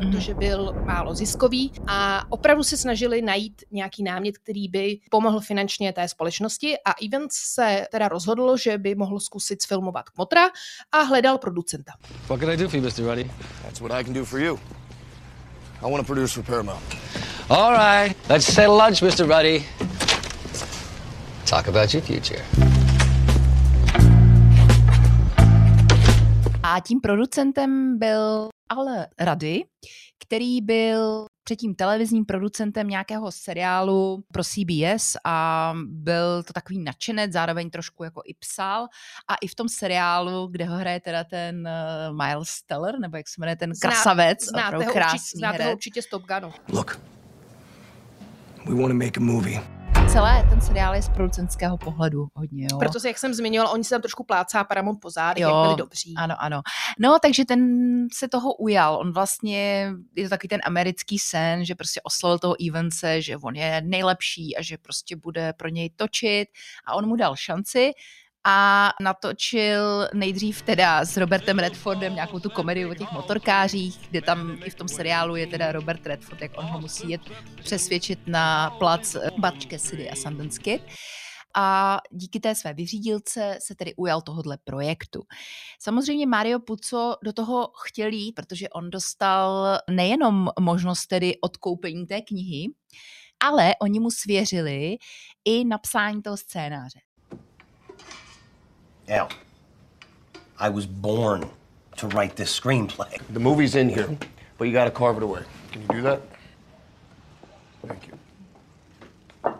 protože 0.00 0.32
mhm. 0.32 0.40
byl 0.40 0.74
málo 0.84 1.14
ziskový 1.14 1.72
a 1.86 2.24
opravdu 2.32 2.62
se 2.62 2.76
snažili 2.76 3.22
najít 3.22 3.62
nějaký 3.70 4.02
námět, 4.02 4.38
který 4.38 4.68
by 4.68 4.98
pomohl 5.10 5.40
finančně 5.40 5.92
té 5.92 6.08
společnosti 6.08 6.76
a 6.84 6.94
Evans 7.06 7.32
se 7.32 7.86
teda 7.92 8.08
rozhodl, 8.08 8.56
že 8.56 8.78
by 8.78 8.94
mohl 8.94 9.20
zkusit 9.20 9.62
sfilmovat 9.62 10.10
Kmotra 10.10 10.48
a 10.92 10.98
hledal 11.02 11.38
producenta. 11.38 11.92
What 12.28 12.40
can 12.40 12.50
I 12.50 12.56
do 12.56 12.68
for 12.68 12.80
you, 12.80 12.86
Mr. 12.86 13.04
Ruddy? 13.04 13.30
That's 13.62 13.80
what 13.80 13.92
I 13.92 14.04
can 14.04 14.14
do 14.14 14.24
for 14.24 14.40
you. 14.40 14.58
I 15.82 15.90
want 15.90 16.06
to 16.06 16.12
produce 16.12 16.34
for 16.34 16.42
Paramount. 16.42 16.82
All 17.48 17.72
right, 17.72 18.16
let's 18.28 18.56
lunch, 18.56 19.02
Mr. 19.02 19.26
Ruddy. 19.26 19.64
Talk 21.50 21.68
about 21.68 21.94
your 21.94 22.02
future. 22.02 22.44
A 26.62 26.80
tím 26.80 27.00
producentem 27.00 27.98
byl 27.98 28.48
Al 28.68 28.86
Rady, 29.18 29.64
který 30.18 30.60
byl 30.60 31.26
předtím 31.44 31.74
televizním 31.74 32.24
producentem 32.24 32.88
nějakého 32.88 33.32
seriálu 33.32 34.24
pro 34.32 34.42
CBS 34.44 35.16
a 35.24 35.74
byl 35.86 36.42
to 36.42 36.52
takový 36.52 36.78
nadšenec, 36.78 37.32
zároveň 37.32 37.70
trošku 37.70 38.04
jako 38.04 38.22
i 38.24 38.34
psal 38.34 38.86
a 39.28 39.34
i 39.42 39.46
v 39.46 39.54
tom 39.54 39.68
seriálu, 39.68 40.46
kde 40.46 40.64
ho 40.64 40.76
hraje 40.76 41.00
teda 41.00 41.24
ten 41.24 41.68
uh, 41.68 42.16
Miles 42.16 42.62
Teller, 42.66 42.98
nebo 42.98 43.16
jak 43.16 43.28
se 43.28 43.34
jmenuje 43.38 43.56
ten 43.56 43.72
krasavec, 43.82 44.44
Zná, 44.44 44.70
znáte, 44.70 44.84
ho 44.84 44.92
krásný 44.92 45.18
určitě, 45.18 45.38
znáte 45.38 45.64
ho 45.64 45.72
určitě 45.72 46.02
z 46.02 46.06
Top 46.06 46.22
Gunu. 46.22 46.52
Look, 46.68 47.00
we 48.66 48.74
want 48.74 48.88
to 48.88 48.94
make 48.94 49.16
a 49.16 49.20
movie. 49.20 49.79
Celé 50.12 50.46
ten 50.50 50.60
seriál 50.60 50.94
je 50.94 51.02
z 51.02 51.08
producentského 51.08 51.78
pohledu 51.78 52.28
hodně, 52.34 52.66
jo. 52.70 52.78
Protože, 52.78 53.08
jak 53.08 53.18
jsem 53.18 53.34
zmiňovala, 53.34 53.72
oni 53.72 53.84
se 53.84 53.90
tam 53.90 54.00
trošku 54.00 54.24
plácá 54.24 54.64
Paramount 54.64 55.00
po 55.00 55.10
zádech, 55.10 55.42
jak 55.42 55.52
byli 55.52 55.76
dobří. 55.76 56.14
Ano, 56.16 56.34
ano. 56.38 56.62
No, 56.98 57.18
takže 57.22 57.44
ten 57.44 57.60
se 58.12 58.28
toho 58.28 58.54
ujal. 58.54 58.96
On 58.96 59.12
vlastně, 59.12 59.92
je 60.16 60.24
to 60.24 60.30
takový 60.30 60.48
ten 60.48 60.60
americký 60.64 61.18
sen, 61.18 61.64
že 61.64 61.74
prostě 61.74 62.00
oslovil 62.04 62.38
toho 62.38 62.56
Evanse, 62.68 63.22
že 63.22 63.36
on 63.36 63.54
je 63.54 63.82
nejlepší 63.84 64.56
a 64.56 64.62
že 64.62 64.78
prostě 64.78 65.16
bude 65.16 65.52
pro 65.52 65.68
něj 65.68 65.90
točit 65.90 66.48
a 66.86 66.94
on 66.94 67.08
mu 67.08 67.16
dal 67.16 67.36
šanci 67.36 67.92
a 68.44 68.90
natočil 69.00 70.08
nejdřív 70.14 70.62
teda 70.62 71.04
s 71.04 71.16
Robertem 71.16 71.58
Redfordem 71.58 72.14
nějakou 72.14 72.38
tu 72.38 72.50
komedii 72.50 72.86
o 72.86 72.94
těch 72.94 73.12
motorkářích, 73.12 73.98
kde 74.10 74.20
tam 74.22 74.58
i 74.64 74.70
v 74.70 74.74
tom 74.74 74.88
seriálu 74.88 75.36
je 75.36 75.46
teda 75.46 75.72
Robert 75.72 76.06
Redford, 76.06 76.42
jak 76.42 76.58
on 76.58 76.64
ho 76.64 76.80
musí 76.80 77.10
jet 77.10 77.20
přesvědčit 77.62 78.18
na 78.26 78.70
plac 78.70 79.16
Butch 79.38 79.66
Cassidy 79.66 80.10
a 80.10 80.16
Sundance 80.16 80.60
Kid 80.62 80.82
a 81.56 81.98
díky 82.10 82.40
té 82.40 82.54
své 82.54 82.74
vyřídilce 82.74 83.58
se 83.62 83.74
tedy 83.74 83.94
ujal 83.94 84.22
tohohle 84.22 84.58
projektu. 84.64 85.22
Samozřejmě 85.78 86.26
Mario 86.26 86.58
Puzo 86.60 87.16
do 87.24 87.32
toho 87.32 87.72
chtěl 87.86 88.12
jít, 88.12 88.32
protože 88.32 88.68
on 88.68 88.90
dostal 88.90 89.78
nejenom 89.90 90.48
možnost 90.60 91.06
tedy 91.06 91.40
odkoupení 91.40 92.06
té 92.06 92.20
knihy, 92.20 92.66
ale 93.40 93.74
oni 93.82 94.00
mu 94.00 94.10
svěřili 94.10 94.96
i 95.44 95.64
napsání 95.64 96.22
toho 96.22 96.36
scénáře. 96.36 97.00
Al, 99.10 99.28
I 100.60 100.68
was 100.68 100.86
born 100.86 101.50
to 101.96 102.06
write 102.08 102.36
this 102.36 102.58
screenplay. 102.58 103.20
The 103.30 103.40
movie's 103.40 103.74
in 103.74 103.88
here, 103.88 104.16
but 104.56 104.68
you 104.68 104.72
gotta 104.72 104.92
carve 104.92 105.16
it 105.16 105.24
away. 105.24 105.42
Can 105.72 105.82
you 105.82 105.88
do 105.88 106.02
that? 106.02 106.22
Thank 107.86 108.06
you. 108.06 109.54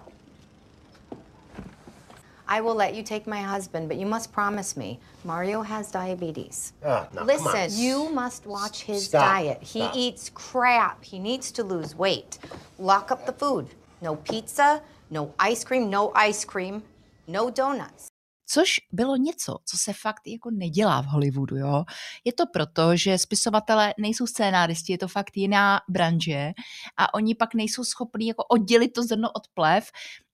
I 2.47 2.61
will 2.61 2.75
let 2.75 2.95
you 2.95 3.03
take 3.03 3.27
my 3.27 3.41
husband, 3.41 3.89
but 3.89 3.97
you 3.97 4.07
must 4.07 4.33
promise 4.33 4.77
me 4.77 5.01
Mario 5.25 5.63
has 5.63 5.91
diabetes. 5.91 6.73
Ah, 6.85 7.09
no, 7.13 7.19
come 7.19 7.27
Listen, 7.27 7.71
you 7.73 8.09
must 8.11 8.47
watch 8.47 8.83
his 8.83 9.07
Stop. 9.07 9.23
diet. 9.23 9.63
He 9.63 9.81
Stop. 9.81 9.97
eats 9.97 10.31
crap. 10.31 11.05
He 11.05 11.19
needs 11.19 11.51
to 11.53 11.65
lose 11.65 11.97
weight. 11.97 12.39
Lock 12.79 13.11
up 13.11 13.27
the 13.27 13.33
food. 13.33 13.69
No 14.01 14.17
pizza, 14.17 14.83
no 15.11 15.35
ice 15.39 15.65
cream, 15.65 15.91
no 15.91 16.13
ice 16.15 16.45
cream, 16.45 16.83
no 17.27 17.51
donuts. 17.51 18.10
Což 18.53 18.81
bylo 18.93 19.17
něco, 19.17 19.57
co 19.65 19.79
se 19.79 19.93
fakt 19.93 20.23
jako 20.27 20.51
nedělá 20.51 21.01
v 21.03 21.07
Hollywoodu, 21.07 21.57
jo. 21.57 21.85
Je 22.25 22.33
to 22.33 22.47
proto, 22.47 22.97
že 22.97 23.19
spisovatelé 23.19 23.95
nejsou 23.99 24.27
scénáristi, 24.27 24.93
je 24.93 24.99
to 24.99 25.09
fakt 25.09 25.37
jiná 25.37 25.81
branže 25.89 26.53
a 26.97 27.15
oni 27.15 27.35
pak 27.35 27.55
nejsou 27.55 27.85
schopní 27.85 28.27
jako 28.27 28.45
oddělit 28.45 28.89
to 28.89 29.03
zrno 29.03 29.31
od 29.33 29.43
plev 29.55 29.91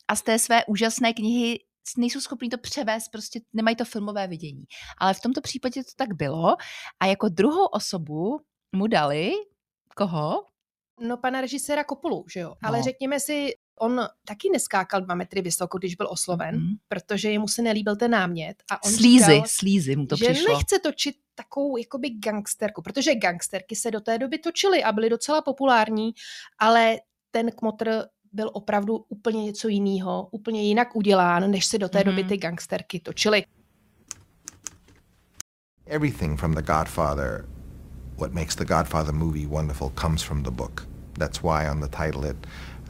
a 0.08 0.16
z 0.16 0.22
té 0.22 0.38
své 0.38 0.64
úžasné 0.64 1.12
knihy 1.12 1.58
nejsou 1.98 2.20
schopní 2.20 2.48
to 2.48 2.58
převést, 2.58 3.08
prostě 3.08 3.40
nemají 3.52 3.76
to 3.76 3.84
filmové 3.84 4.26
vidění. 4.26 4.64
Ale 4.98 5.14
v 5.14 5.20
tomto 5.20 5.40
případě 5.40 5.84
to 5.84 5.90
tak 5.96 6.14
bylo 6.14 6.56
a 7.00 7.06
jako 7.06 7.28
druhou 7.28 7.66
osobu 7.66 8.40
mu 8.76 8.86
dali 8.86 9.32
koho? 9.96 10.44
No 11.00 11.16
pana 11.16 11.40
režiséra 11.40 11.84
Kopulu, 11.84 12.24
že 12.32 12.40
jo. 12.40 12.54
Ale 12.62 12.78
No. 12.78 12.84
řekněme 12.84 13.20
si, 13.20 13.50
on 13.80 14.00
taky 14.24 14.48
neskákal 14.52 15.00
dva 15.00 15.14
metry 15.14 15.42
vysoko, 15.42 15.78
když 15.78 15.94
byl 15.94 16.06
osloven, 16.10 16.56
Mhm. 16.56 16.74
protože 16.88 17.30
jemu 17.30 17.48
se 17.48 17.62
nelíbil 17.62 17.96
ten 17.96 18.10
námět. 18.10 18.62
A 18.70 18.84
on 18.84 18.90
Slízy, 18.92 19.24
říkal, 19.32 19.44
slízy 19.46 19.96
mu 19.96 20.06
to 20.06 20.16
že 20.16 20.24
přišlo. 20.24 20.54
nechce 20.56 20.78
točit 20.78 21.16
takovou 21.34 21.76
jakoby 21.76 22.10
gangsterku, 22.10 22.82
protože 22.82 23.14
gangsterky 23.14 23.76
se 23.76 23.90
do 23.90 24.00
té 24.00 24.18
doby 24.18 24.38
točily 24.38 24.84
a 24.84 24.92
byly 24.92 25.10
docela 25.10 25.42
populární, 25.42 26.10
ale 26.58 26.96
ten 27.30 27.50
kmotr 27.50 28.02
byl 28.32 28.50
opravdu 28.52 28.96
úplně 29.08 29.44
něco 29.44 29.68
jiného, 29.68 30.28
úplně 30.32 30.62
jinak 30.62 30.96
udělán, 30.96 31.50
než 31.50 31.66
se 31.66 31.78
do 31.78 31.88
té 31.88 32.04
doby 32.04 32.20
Mhm. 32.22 32.28
ty 32.28 32.36
gangsterky 32.36 33.00
točily. 33.00 33.44
Everything 35.86 36.40
from 36.40 36.54
The 36.54 36.62
Godfather, 36.62 37.44
what 38.16 38.32
makes 38.32 38.56
the 38.56 38.64
Godfather 38.64 39.14
movie 39.14 39.46
wonderful, 39.46 39.92
comes 40.00 40.22
from 40.22 40.42
the 40.42 40.50
book. 40.50 40.88
That's 41.18 41.42
why 41.42 41.68
on 41.68 41.80
the 41.80 41.88
title, 41.88 42.30
it, 42.30 42.36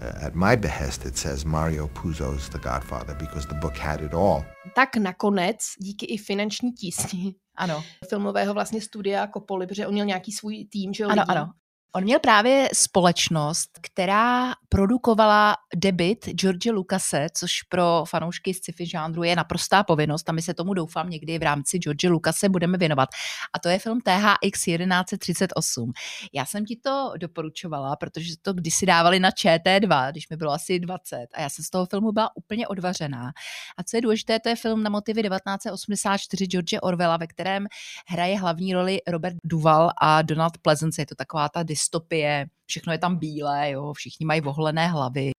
uh, 0.03 0.27
at 0.27 0.35
my 0.35 0.57
behest, 0.57 1.07
it 1.07 1.17
says 1.17 1.45
Mario 1.45 1.87
Puzo's 1.89 2.49
The 2.49 2.59
Godfather, 2.59 3.15
because 3.17 3.49
the 3.49 3.55
book 3.55 3.77
had 3.77 4.01
it 4.01 4.15
all. 4.15 4.45
Tak 4.75 4.97
nakonec, 4.97 5.57
díky 5.79 6.07
i 6.07 6.19
finanční 6.19 6.73
tísni, 6.73 7.35
ano. 7.57 7.85
filmového 8.09 8.55
vlastně 8.55 8.81
studia 8.81 9.27
Kopoli, 9.27 9.67
protože 9.67 9.87
on 9.87 9.93
měl 9.93 10.07
nějaký 10.07 10.33
svůj 10.33 10.65
tým, 10.65 10.95
že 10.95 11.03
jo, 11.05 11.09
Ano, 11.11 11.23
lidí. 11.23 11.31
ano. 11.37 11.53
On 11.95 12.03
měl 12.05 12.21
právě 12.21 12.69
společnost, 12.75 13.71
která 13.83 14.53
produkovala 14.69 15.57
debit 15.77 16.29
George 16.29 16.67
Lucase, 16.71 17.27
což 17.35 17.63
pro 17.63 18.05
fanoušky 18.09 18.55
sci-fi 18.55 18.87
žánru 18.87 19.23
je 19.23 19.37
naprostá 19.37 19.83
povinnost 19.83 20.29
a 20.29 20.33
my 20.33 20.43
se 20.43 20.55
tomu 20.55 20.75
doufám 20.75 21.11
někdy 21.11 21.39
v 21.39 21.43
rámci 21.43 21.79
George 21.79 22.05
Lucase 22.05 22.49
budeme 22.49 22.79
věnovat. 22.79 23.09
A 23.53 23.59
to 23.59 23.69
je 23.69 23.79
film 23.79 24.01
THX 24.01 24.65
1138. 24.65 25.93
Já 26.33 26.45
jsem 26.45 26.65
ti 26.65 26.77
to 26.77 27.13
doporučovala, 27.21 27.97
protože 27.97 28.35
to 28.43 28.53
kdysi 28.53 28.87
dávali 28.87 29.21
na 29.21 29.31
ČT2, 29.31 30.11
když 30.11 30.29
mi 30.29 30.37
bylo 30.37 30.53
asi 30.53 30.79
20 30.79 31.27
a 31.35 31.41
já 31.41 31.49
jsem 31.51 31.65
z 31.65 31.71
toho 31.71 31.87
filmu 31.87 32.13
byla 32.13 32.31
úplně 32.37 32.69
odvařená. 32.69 33.33
A 33.77 33.83
co 33.83 33.97
je 33.97 34.01
důležité, 34.01 34.41
to 34.41 34.49
je 34.49 34.57
film 34.57 34.83
na 34.83 34.91
motivy 34.91 35.23
1984 35.23 36.47
George 36.47 36.79
Orwella, 36.83 37.17
ve 37.17 37.27
kterém 37.27 37.67
hraje 38.09 38.39
hlavní 38.39 38.75
roli 38.75 38.99
Robert 39.09 39.37
Duval 39.45 39.91
a 40.03 40.23
Donald 40.23 40.59
Pleasance. 40.59 41.03
Je 41.03 41.07
to 41.07 41.15
taková 41.15 41.49
ta 41.49 41.63
dystopie, 41.63 42.47
všechno 42.67 42.93
je 42.93 42.99
tam 42.99 43.17
bílé, 43.17 43.71
jo, 43.71 43.93
všichni 43.93 44.27
mají 44.27 44.41
vohlené 44.57 44.89
hlavy. 44.89 45.33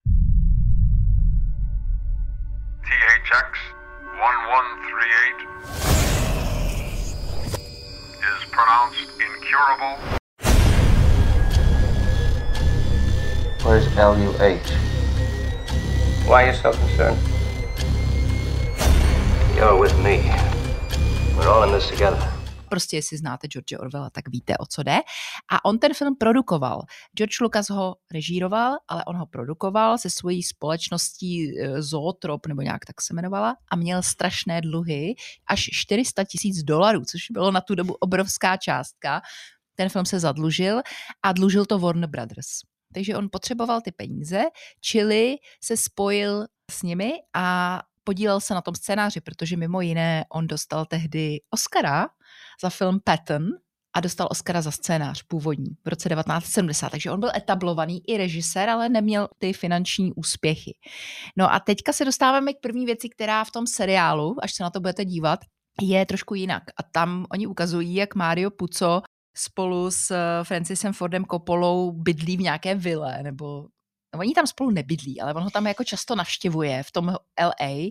THX 2.86 3.50
1138 4.14 5.48
is 8.22 8.40
pronounced 8.50 9.10
incurable. 9.18 9.94
Where's 13.64 13.86
LUH? 13.96 14.70
Why 16.28 16.44
are 16.44 16.46
you 16.46 16.54
so 16.54 16.72
concerned? 16.72 17.18
You're 19.56 19.76
with 19.76 19.98
me. 19.98 20.30
We're 21.36 21.48
all 21.48 21.64
in 21.64 21.72
this 21.72 21.88
together. 21.88 22.37
Prostě 22.68 22.96
jestli 22.96 23.16
znáte 23.16 23.48
George 23.48 23.72
Orwella, 23.78 24.10
tak 24.10 24.28
víte, 24.28 24.56
o 24.58 24.66
co 24.66 24.82
jde. 24.82 24.98
A 25.52 25.64
on 25.64 25.78
ten 25.78 25.94
film 25.94 26.16
produkoval. 26.16 26.82
George 27.16 27.40
Lucas 27.40 27.70
ho 27.70 27.96
režíroval, 28.12 28.76
ale 28.88 29.04
on 29.04 29.16
ho 29.16 29.26
produkoval 29.26 29.98
se 29.98 30.10
svojí 30.10 30.42
společností 30.42 31.60
eh, 31.60 31.82
Zootrop, 31.82 32.46
nebo 32.46 32.62
nějak 32.62 32.84
tak 32.84 33.00
se 33.00 33.14
jmenovala, 33.14 33.56
a 33.70 33.76
měl 33.76 34.02
strašné 34.02 34.60
dluhy, 34.60 35.14
až 35.46 35.70
400 35.72 36.24
tisíc 36.24 36.62
dolarů, 36.62 37.04
což 37.04 37.30
bylo 37.30 37.50
na 37.50 37.60
tu 37.60 37.74
dobu 37.74 37.94
obrovská 37.94 38.56
částka. 38.56 39.20
Ten 39.74 39.88
film 39.88 40.06
se 40.06 40.20
zadlužil 40.20 40.82
a 41.22 41.32
dlužil 41.32 41.66
to 41.66 41.78
Warner 41.78 42.10
Brothers. 42.10 42.48
Takže 42.94 43.16
on 43.16 43.28
potřeboval 43.32 43.80
ty 43.80 43.92
peníze, 43.92 44.42
čili 44.80 45.36
se 45.64 45.76
spojil 45.76 46.46
s 46.70 46.82
nimi 46.82 47.12
a 47.34 47.80
podílel 48.08 48.40
se 48.40 48.54
na 48.54 48.60
tom 48.60 48.74
scénáři, 48.74 49.20
protože 49.20 49.56
mimo 49.56 49.80
jiné 49.80 50.24
on 50.32 50.46
dostal 50.46 50.86
tehdy 50.86 51.40
Oscara 51.50 52.08
za 52.62 52.70
film 52.70 53.00
Patton 53.04 53.42
a 53.96 54.00
dostal 54.00 54.28
Oscara 54.30 54.62
za 54.62 54.70
scénář 54.70 55.22
původní 55.22 55.76
v 55.84 55.88
roce 55.88 56.08
1970. 56.08 56.88
Takže 56.88 57.10
on 57.10 57.20
byl 57.20 57.30
etablovaný 57.36 58.00
i 58.08 58.16
režisér, 58.16 58.70
ale 58.70 58.88
neměl 58.88 59.28
ty 59.38 59.52
finanční 59.52 60.12
úspěchy. 60.12 60.78
No 61.36 61.52
a 61.52 61.60
teďka 61.60 61.92
se 61.92 62.04
dostáváme 62.04 62.52
k 62.52 62.60
první 62.60 62.86
věci, 62.86 63.08
která 63.08 63.44
v 63.44 63.50
tom 63.50 63.66
seriálu, 63.66 64.36
až 64.42 64.54
se 64.54 64.62
na 64.62 64.70
to 64.70 64.80
budete 64.80 65.04
dívat, 65.04 65.40
je 65.82 66.06
trošku 66.06 66.34
jinak. 66.34 66.62
A 66.76 66.82
tam 66.82 67.26
oni 67.32 67.46
ukazují, 67.46 67.94
jak 67.94 68.14
Mario 68.14 68.50
Puzo 68.50 69.02
spolu 69.36 69.90
s 69.90 70.10
eh, 70.10 70.44
Francisem 70.44 70.92
Fordem 70.92 71.24
Coppolou 71.24 71.92
bydlí 71.92 72.36
v 72.36 72.40
nějaké 72.40 72.74
vile, 72.74 73.22
nebo 73.22 73.66
oni 74.14 74.34
tam 74.34 74.46
spolu 74.46 74.70
nebydlí, 74.70 75.20
ale 75.20 75.34
on 75.34 75.42
ho 75.42 75.50
tam 75.50 75.66
jako 75.66 75.84
často 75.84 76.14
navštěvuje 76.16 76.82
v 76.82 76.92
tom 76.92 77.16
LA 77.40 77.90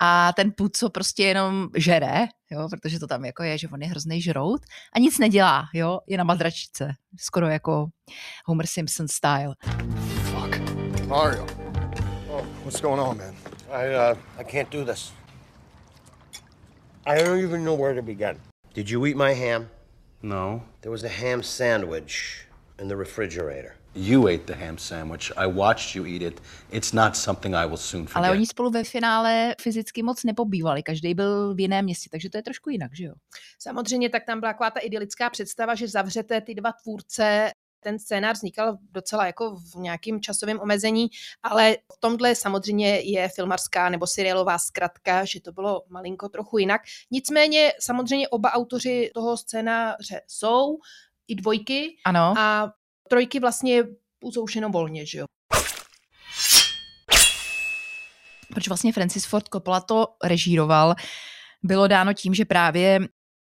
a 0.00 0.32
ten 0.32 0.52
Puzo 0.56 0.90
prostě 0.90 1.22
jenom 1.22 1.68
žere, 1.76 2.26
jo, 2.50 2.68
protože 2.70 2.98
to 2.98 3.06
tam 3.06 3.24
jako 3.24 3.42
je, 3.42 3.58
že 3.58 3.68
on 3.68 3.82
je 3.82 3.88
hrozný 3.88 4.22
žrout 4.22 4.60
a 4.92 4.98
nic 4.98 5.18
nedělá, 5.18 5.64
jo, 5.74 6.00
je 6.06 6.18
na 6.18 6.24
madračice, 6.24 6.92
skoro 7.20 7.48
jako 7.48 7.86
Homer 8.46 8.66
Simpson 8.66 9.08
style. 9.08 9.54
Fuck. 10.22 10.58
Mario. 11.06 11.46
Oh, 12.28 12.46
what's 12.64 12.80
going 12.80 13.00
on, 13.00 13.16
man? 13.16 13.34
I, 13.70 13.94
uh, 13.94 14.18
I 14.38 14.44
can't 14.44 14.70
do 14.70 14.84
this. 14.84 15.12
I 17.06 17.22
don't 17.22 17.44
even 17.44 17.64
know 17.64 17.80
where 17.80 17.94
to 17.94 18.02
begin. 18.02 18.40
Did 18.74 18.90
you 18.90 19.06
eat 19.06 19.16
my 19.16 19.34
ham? 19.34 19.68
No. 20.22 20.62
There 20.80 20.90
was 20.90 21.04
a 21.04 21.08
ham 21.08 21.42
sandwich 21.42 22.46
in 22.80 22.88
the 22.88 22.96
refrigerator. 22.96 23.76
You 23.94 24.26
ate 24.26 24.38
the 24.38 24.64
ham 24.64 24.78
sandwich. 24.78 25.32
I 25.36 25.46
watched 25.46 25.94
you 25.94 26.06
eat 26.06 26.22
it. 26.22 26.42
It's 26.70 26.92
not 26.92 27.16
something 27.16 27.54
I 27.54 27.66
will 27.66 27.76
soon 27.76 28.06
forget. 28.06 28.16
Ale 28.16 28.30
oni 28.30 28.46
spolu 28.46 28.70
ve 28.70 28.84
finále 28.84 29.54
fyzicky 29.60 30.02
moc 30.02 30.24
nepobývali, 30.24 30.82
každý 30.82 31.14
byl 31.14 31.54
v 31.54 31.60
jiném 31.60 31.84
městě, 31.84 32.08
takže 32.10 32.30
to 32.30 32.38
je 32.38 32.42
trošku 32.42 32.70
jinak, 32.70 32.96
že 32.96 33.04
jo? 33.04 33.14
Samozřejmě 33.58 34.10
tak 34.10 34.24
tam 34.24 34.40
byla 34.40 34.52
taková 34.52 34.70
ta 34.70 34.80
idylická 34.80 35.30
představa, 35.30 35.74
že 35.74 35.88
zavřete 35.88 36.40
ty 36.40 36.54
dva 36.54 36.72
tvůrce 36.82 37.50
ten 37.80 37.98
scénář 37.98 38.36
vznikal 38.36 38.78
docela 38.90 39.26
jako 39.26 39.56
v 39.56 39.74
nějakém 39.74 40.20
časovém 40.20 40.60
omezení, 40.60 41.08
ale 41.42 41.76
v 41.92 42.00
tomhle 42.00 42.34
samozřejmě 42.34 43.00
je 43.00 43.28
filmarská 43.28 43.88
nebo 43.88 44.06
seriálová 44.06 44.58
zkratka, 44.58 45.24
že 45.24 45.40
to 45.40 45.52
bylo 45.52 45.82
malinko 45.88 46.28
trochu 46.28 46.58
jinak. 46.58 46.80
Nicméně 47.10 47.72
samozřejmě 47.80 48.28
oba 48.28 48.52
autoři 48.52 49.10
toho 49.14 49.36
scénáře 49.36 50.20
jsou, 50.26 50.78
i 51.28 51.34
dvojky. 51.34 51.96
Ano. 52.04 52.34
A 52.38 52.72
trojky 53.08 53.40
vlastně 53.40 53.82
jsou 54.32 54.42
už 54.42 54.56
jenom 54.56 54.72
volně, 54.72 55.06
že 55.06 55.18
jo. 55.18 55.24
Proč 58.52 58.68
vlastně 58.68 58.92
Francis 58.92 59.24
Ford 59.24 59.48
Coppola 59.48 59.80
to 59.80 60.06
režíroval, 60.24 60.94
bylo 61.62 61.86
dáno 61.86 62.12
tím, 62.14 62.34
že 62.34 62.44
právě 62.44 63.00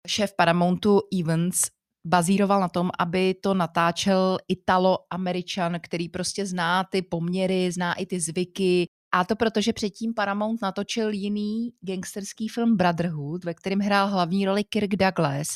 šéf 0.07 0.33
Paramountu 0.37 1.01
Evans 1.21 1.61
bazíroval 2.07 2.61
na 2.61 2.69
tom, 2.69 2.91
aby 2.99 3.35
to 3.35 3.55
natáčel 3.55 4.39
Italo-Američan, 4.49 5.81
který 5.81 6.09
prostě 6.09 6.47
zná 6.47 6.85
ty 6.85 7.03
poměry, 7.03 7.73
zná 7.73 7.95
i 7.95 8.07
ty 8.07 8.21
zvyky. 8.21 8.87
A 9.15 9.25
to 9.25 9.37
proto, 9.37 9.61
že 9.61 9.73
předtím 9.73 10.15
Paramount 10.15 10.63
natočil 10.63 11.11
jiný 11.11 11.71
gangsterský 11.81 12.49
film 12.49 12.77
Brotherhood, 12.77 13.45
ve 13.45 13.55
kterém 13.55 13.79
hrál 13.79 14.09
hlavní 14.09 14.47
roli 14.47 14.65
Kirk 14.65 14.97
Douglas 14.97 15.49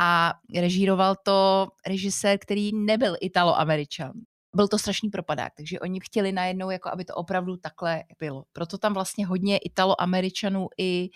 a 0.00 0.34
režíroval 0.60 1.16
to 1.22 1.68
režisér, 1.86 2.38
který 2.38 2.70
nebyl 2.74 3.16
Italo-Američan. 3.20 4.12
Byl 4.56 4.68
to 4.68 4.78
strašný 4.78 5.10
propadák, 5.10 5.52
takže 5.56 5.80
oni 5.80 6.00
chtěli 6.02 6.32
najednou, 6.32 6.70
jako 6.70 6.88
aby 6.88 7.04
to 7.04 7.14
opravdu 7.14 7.56
takhle 7.56 8.04
bylo. 8.18 8.44
Proto 8.52 8.78
tam 8.78 8.94
vlastně 8.94 9.26
hodně 9.26 9.58
Italo-Američanů 9.58 10.66
i, 10.78 11.08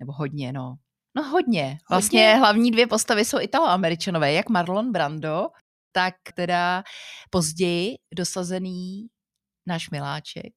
nebo 0.00 0.12
hodně, 0.12 0.52
no, 0.52 0.74
No 1.16 1.22
hodně. 1.22 1.78
Vlastně 1.90 2.26
hodně. 2.26 2.38
hlavní 2.38 2.70
dvě 2.70 2.86
postavy 2.86 3.24
jsou 3.24 3.40
italo-američanové, 3.40 4.32
jak 4.32 4.48
Marlon 4.48 4.92
Brando, 4.92 5.48
tak 5.92 6.14
teda 6.34 6.82
později 7.30 7.94
dosazený 8.16 9.06
náš 9.66 9.90
miláček 9.90 10.52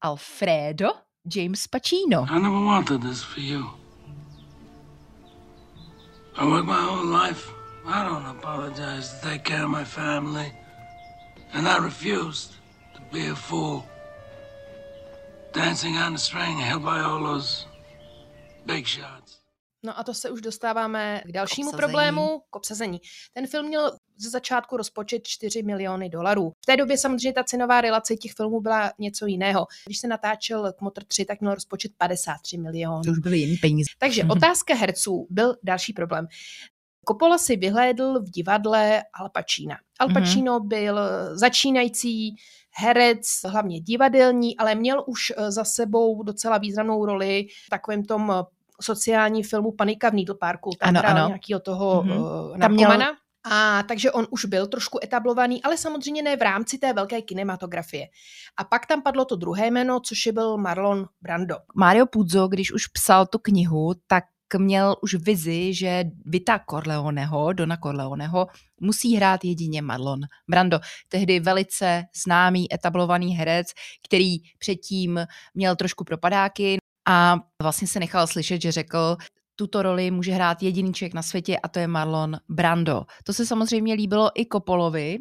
Alfredo 0.00 0.88
James 1.36 1.66
Pacino. 1.66 2.26
I 2.30 2.40
never 2.42 2.64
wanted 2.64 3.00
this 3.00 3.22
for 3.22 3.42
you. 3.42 3.85
I 6.38 6.44
worked 6.44 6.66
my 6.66 6.82
whole 6.82 7.06
life. 7.06 7.50
I 7.86 8.04
don't 8.04 8.26
apologize 8.26 9.12
to 9.12 9.28
take 9.28 9.42
care 9.44 9.64
of 9.64 9.70
my 9.70 9.84
family. 9.84 10.52
And 11.54 11.66
I 11.66 11.78
refused 11.78 12.52
to 12.94 13.00
be 13.12 13.26
a 13.28 13.34
fool. 13.34 13.84
Dancing 15.52 15.96
on 15.96 16.12
the 16.12 16.18
string 16.18 16.58
held 16.58 16.84
by 16.84 17.00
all 17.00 17.22
those 17.24 17.66
big 18.66 18.86
shots. 18.86 19.40
No 19.82 19.98
a 19.98 20.04
to 20.04 20.14
se 20.14 20.30
už 20.30 20.40
dostáváme 20.40 21.22
k 21.26 21.32
dalšímu 21.32 21.72
k 21.72 21.76
problému, 21.76 22.40
k 22.50 22.56
obsazení. 22.56 23.00
Ten 23.34 23.46
film 23.46 23.66
měl 23.66 23.96
ze 24.18 24.30
začátku 24.30 24.76
rozpočet 24.76 25.26
4 25.26 25.62
miliony 25.62 26.08
dolarů. 26.08 26.52
V 26.62 26.66
té 26.66 26.76
době 26.76 26.98
samozřejmě 26.98 27.32
ta 27.32 27.44
cenová 27.44 27.80
relace 27.80 28.16
těch 28.16 28.32
filmů 28.32 28.60
byla 28.60 28.92
něco 28.98 29.26
jiného. 29.26 29.66
Když 29.86 29.98
se 29.98 30.08
natáčel 30.08 30.72
Kmotr 30.78 31.04
3, 31.04 31.24
tak 31.24 31.40
měl 31.40 31.54
rozpočet 31.54 31.92
53 31.98 32.58
milionů. 32.58 33.02
To 33.04 33.10
už 33.10 33.18
byly 33.18 33.38
jiný 33.38 33.56
peníze. 33.56 33.88
Takže 33.98 34.24
otázka 34.24 34.74
herců 34.74 35.26
byl 35.30 35.54
další 35.62 35.92
problém. 35.92 36.26
Coppola 37.08 37.38
si 37.38 37.56
vyhlédl 37.56 38.20
v 38.20 38.30
divadle 38.30 39.02
Al 39.20 39.28
Pacina. 39.28 39.76
Al 39.98 40.08
mhm. 40.08 40.14
Pacino 40.14 40.58
mm-hmm. 40.58 40.68
byl 40.68 41.00
začínající 41.32 42.36
herec, 42.78 43.26
hlavně 43.44 43.80
divadelní, 43.80 44.56
ale 44.56 44.74
měl 44.74 45.04
už 45.06 45.32
za 45.48 45.64
sebou 45.64 46.22
docela 46.22 46.58
významnou 46.58 47.06
roli 47.06 47.46
v 47.66 47.70
takovém 47.70 48.04
tom 48.04 48.44
sociální 48.80 49.42
filmu 49.42 49.72
Panika 49.72 50.10
v 50.10 50.14
Needle 50.14 50.34
Parku. 50.40 50.70
Tam 50.80 50.96
ano, 50.96 51.02
ano. 51.06 51.26
nějakýho 51.26 51.60
toho 51.60 52.02
mm-hmm. 52.02 52.20
uh, 52.20 52.56
narkomana. 52.56 52.96
Měl... 52.96 53.14
A 53.50 53.82
takže 53.82 54.12
on 54.12 54.26
už 54.30 54.44
byl 54.44 54.66
trošku 54.66 54.98
etablovaný, 55.04 55.62
ale 55.62 55.76
samozřejmě 55.76 56.22
ne 56.22 56.36
v 56.36 56.42
rámci 56.42 56.78
té 56.78 56.92
velké 56.92 57.22
kinematografie. 57.22 58.06
A 58.56 58.64
pak 58.64 58.86
tam 58.86 59.02
padlo 59.02 59.24
to 59.24 59.36
druhé 59.36 59.66
jméno, 59.66 60.00
což 60.00 60.26
je 60.26 60.32
byl 60.32 60.56
Marlon 60.56 61.06
Brando. 61.20 61.56
Mario 61.74 62.06
Puzo, 62.06 62.48
když 62.48 62.72
už 62.72 62.86
psal 62.86 63.26
tu 63.26 63.38
knihu, 63.38 63.94
tak 64.06 64.24
měl 64.58 64.96
už 65.02 65.14
vizi, 65.14 65.74
že 65.74 66.04
Vita 66.24 66.60
Corleoneho, 66.70 67.52
Dona 67.52 67.76
Corleoneho, 67.76 68.46
musí 68.80 69.16
hrát 69.16 69.44
jedině 69.44 69.82
Marlon 69.82 70.20
Brando. 70.48 70.80
Tehdy 71.08 71.40
velice 71.40 72.04
známý, 72.24 72.74
etablovaný 72.74 73.36
herec, 73.36 73.66
který 74.04 74.36
předtím 74.58 75.26
měl 75.54 75.76
trošku 75.76 76.04
propadáky, 76.04 76.78
a 77.08 77.36
vlastně 77.62 77.88
se 77.88 78.00
nechal 78.00 78.26
slyšet, 78.26 78.62
že 78.62 78.72
řekl, 78.72 79.16
tuto 79.56 79.82
roli 79.82 80.10
může 80.10 80.32
hrát 80.32 80.62
jediný 80.62 80.94
člověk 80.94 81.14
na 81.14 81.22
světě 81.22 81.58
a 81.58 81.68
to 81.68 81.78
je 81.78 81.86
Marlon 81.86 82.36
Brando. 82.48 83.04
To 83.24 83.32
se 83.32 83.46
samozřejmě 83.46 83.94
líbilo 83.94 84.30
i 84.34 84.44
Kopolovi, 84.44 85.18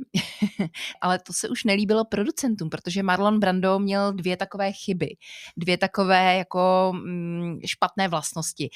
ale 1.01 1.19
to 1.19 1.33
se 1.33 1.49
už 1.49 1.63
nelíbilo 1.63 2.05
producentům, 2.05 2.69
protože 2.69 3.03
Marlon 3.03 3.39
Brando 3.39 3.79
měl 3.79 4.13
dvě 4.13 4.37
takové 4.37 4.71
chyby, 4.71 5.15
dvě 5.57 5.77
takové 5.77 6.35
jako 6.37 6.93
mm, 6.95 7.59
špatné 7.65 8.07
vlastnosti. 8.07 8.69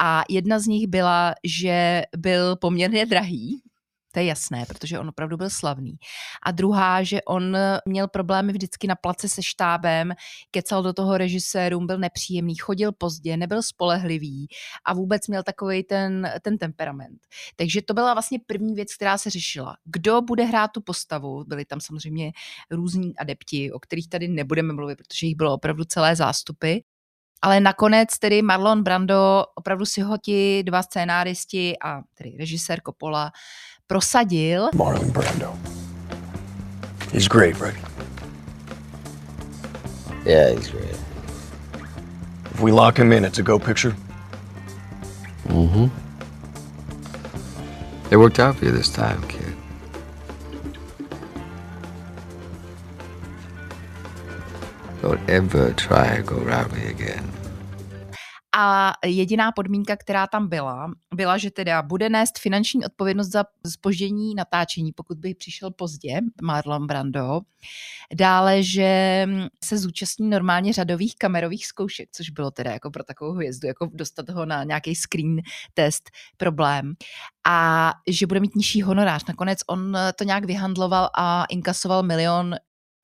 A 0.00 0.22
jedna 0.28 0.58
z 0.58 0.66
nich 0.66 0.86
byla, 0.86 1.34
že 1.44 2.02
byl 2.16 2.56
poměrně 2.56 3.06
drahý, 3.06 3.62
to 4.14 4.20
je 4.20 4.26
jasné, 4.26 4.64
protože 4.66 4.98
on 4.98 5.08
opravdu 5.08 5.36
byl 5.36 5.50
slavný. 5.50 5.96
A 6.42 6.50
druhá, 6.50 7.02
že 7.02 7.22
on 7.22 7.56
měl 7.86 8.08
problémy 8.08 8.52
vždycky 8.52 8.86
na 8.86 8.94
place 8.94 9.28
se 9.28 9.42
štábem, 9.42 10.12
kecal 10.50 10.82
do 10.82 10.92
toho 10.92 11.18
režisérům, 11.18 11.86
byl 11.86 11.98
nepříjemný, 11.98 12.54
chodil 12.54 12.92
pozdě, 12.92 13.36
nebyl 13.36 13.62
spolehlivý 13.62 14.46
a 14.84 14.94
vůbec 14.94 15.28
měl 15.28 15.42
takový 15.42 15.82
ten, 15.82 16.30
ten 16.42 16.58
temperament. 16.58 17.18
Takže 17.56 17.82
to 17.82 17.94
byla 17.94 18.14
vlastně 18.14 18.38
první 18.46 18.74
věc, 18.74 18.94
která 18.94 19.18
se 19.18 19.30
řešila. 19.30 19.76
Kdo 19.84 20.22
bude 20.22 20.44
hrát 20.44 20.68
tu 20.68 20.80
postavu? 20.80 21.44
Byli 21.44 21.64
tam 21.64 21.80
samozřejmě 21.80 22.32
různí 22.70 23.16
adepti, 23.16 23.72
o 23.72 23.80
kterých 23.80 24.08
tady 24.08 24.28
nebudeme 24.28 24.72
mluvit, 24.72 24.96
protože 24.96 25.26
jich 25.26 25.36
bylo 25.36 25.54
opravdu 25.54 25.84
celé 25.84 26.16
zástupy. 26.16 26.78
Ale 27.42 27.60
nakonec 27.60 28.18
tedy 28.18 28.42
Marlon 28.42 28.82
Brando, 28.82 29.44
opravdu 29.54 29.86
si 29.86 30.00
ho 30.00 30.18
ti 30.18 30.62
dva 30.62 30.82
scénáristi 30.82 31.74
a 31.84 32.02
tedy 32.14 32.36
režisér 32.38 32.80
Coppola 32.80 33.32
prosadil. 33.88 34.70
Marlon 34.72 35.10
Brando. 35.12 35.54
He's 37.12 37.28
great, 37.28 37.58
right? 37.60 37.76
Yeah, 40.24 40.52
he's 40.52 40.70
great. 40.70 40.96
If 42.46 42.60
we 42.60 42.72
lock 42.72 42.98
him 42.98 43.12
in, 43.12 43.24
it's 43.24 43.38
a 43.38 43.42
go 43.42 43.58
picture? 43.58 43.94
Mm-hmm. 45.48 45.88
It 48.10 48.16
worked 48.16 48.38
out 48.38 48.56
for 48.56 48.64
you 48.64 48.70
this 48.70 48.88
time, 48.88 49.22
kid. 49.28 49.54
Don't 55.02 55.20
ever 55.28 55.74
try 55.74 56.16
to 56.16 56.22
go 56.22 56.38
around 56.38 56.72
me 56.72 56.86
again. 56.86 57.30
A 58.58 58.92
jediná 59.04 59.52
podmínka, 59.52 59.96
která 59.96 60.26
tam 60.26 60.48
byla, 60.48 60.92
byla, 61.14 61.38
že 61.38 61.50
teda 61.50 61.82
bude 61.82 62.08
nést 62.08 62.38
finanční 62.38 62.84
odpovědnost 62.84 63.28
za 63.28 63.44
spoždění 63.66 64.34
natáčení, 64.34 64.92
pokud 64.92 65.18
by 65.18 65.34
přišel 65.34 65.70
pozdě, 65.70 66.20
Marlon 66.42 66.86
Brando. 66.86 67.40
Dále, 68.14 68.62
že 68.62 69.26
se 69.64 69.78
zúčastní 69.78 70.30
normálně 70.30 70.72
řadových 70.72 71.14
kamerových 71.18 71.66
zkoušek, 71.66 72.08
což 72.12 72.30
bylo 72.30 72.50
teda 72.50 72.70
jako 72.70 72.90
pro 72.90 73.04
takovou 73.04 73.32
hvězdu, 73.32 73.68
jako 73.68 73.90
dostat 73.92 74.30
ho 74.30 74.46
na 74.46 74.64
nějaký 74.64 74.94
screen 74.94 75.36
test 75.74 76.10
problém. 76.36 76.94
A 77.46 77.90
že 78.08 78.26
bude 78.26 78.40
mít 78.40 78.54
nižší 78.54 78.82
honorář. 78.82 79.24
Nakonec 79.28 79.58
on 79.66 79.96
to 80.16 80.24
nějak 80.24 80.44
vyhandloval 80.44 81.10
a 81.18 81.44
inkasoval 81.44 82.02
milion 82.02 82.54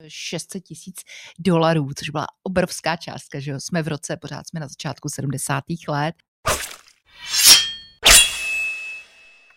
600 0.08 0.64
tisíc 0.64 0.96
dolarů, 1.38 1.88
což 1.98 2.10
byla 2.10 2.26
obrovská 2.42 2.96
částka, 2.96 3.40
že 3.40 3.50
jo? 3.50 3.60
Jsme 3.60 3.82
v 3.82 3.88
roce, 3.88 4.16
pořád 4.16 4.48
jsme 4.48 4.60
na 4.60 4.68
začátku 4.68 5.08
70. 5.08 5.64
let. 5.88 6.14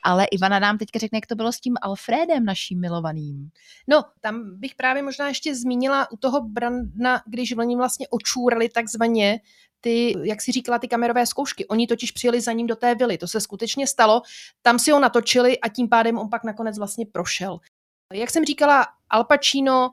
Ale 0.05 0.25
Ivana 0.25 0.59
nám 0.59 0.77
teďka 0.77 0.99
řekne, 0.99 1.17
jak 1.17 1.25
to 1.25 1.35
bylo 1.35 1.51
s 1.51 1.59
tím 1.59 1.73
Alfredem 1.81 2.45
naším 2.45 2.81
milovaným. 2.81 3.49
No, 3.87 4.03
tam 4.21 4.59
bych 4.59 4.75
právě 4.75 5.03
možná 5.03 5.27
ještě 5.27 5.55
zmínila 5.55 6.11
u 6.11 6.17
toho 6.17 6.41
Brandna, 6.41 7.21
když 7.27 7.57
oni 7.57 7.75
vlastně 7.75 8.07
očúrali 8.07 8.69
takzvaně 8.69 9.39
ty, 9.81 10.15
jak 10.23 10.41
si 10.41 10.51
říkala, 10.51 10.79
ty 10.79 10.87
kamerové 10.87 11.25
zkoušky. 11.25 11.67
Oni 11.67 11.87
totiž 11.87 12.11
přijeli 12.11 12.41
za 12.41 12.51
ním 12.51 12.67
do 12.67 12.75
té 12.75 12.95
vily. 12.95 13.17
To 13.17 13.27
se 13.27 13.41
skutečně 13.41 13.87
stalo. 13.87 14.21
Tam 14.61 14.79
si 14.79 14.91
ho 14.91 14.99
natočili 14.99 15.59
a 15.59 15.69
tím 15.69 15.89
pádem 15.89 16.17
on 16.17 16.29
pak 16.29 16.43
nakonec 16.43 16.77
vlastně 16.77 17.05
prošel. 17.05 17.59
Jak 18.13 18.29
jsem 18.29 18.45
říkala, 18.45 18.87
Al 19.09 19.23
Pacino 19.23 19.89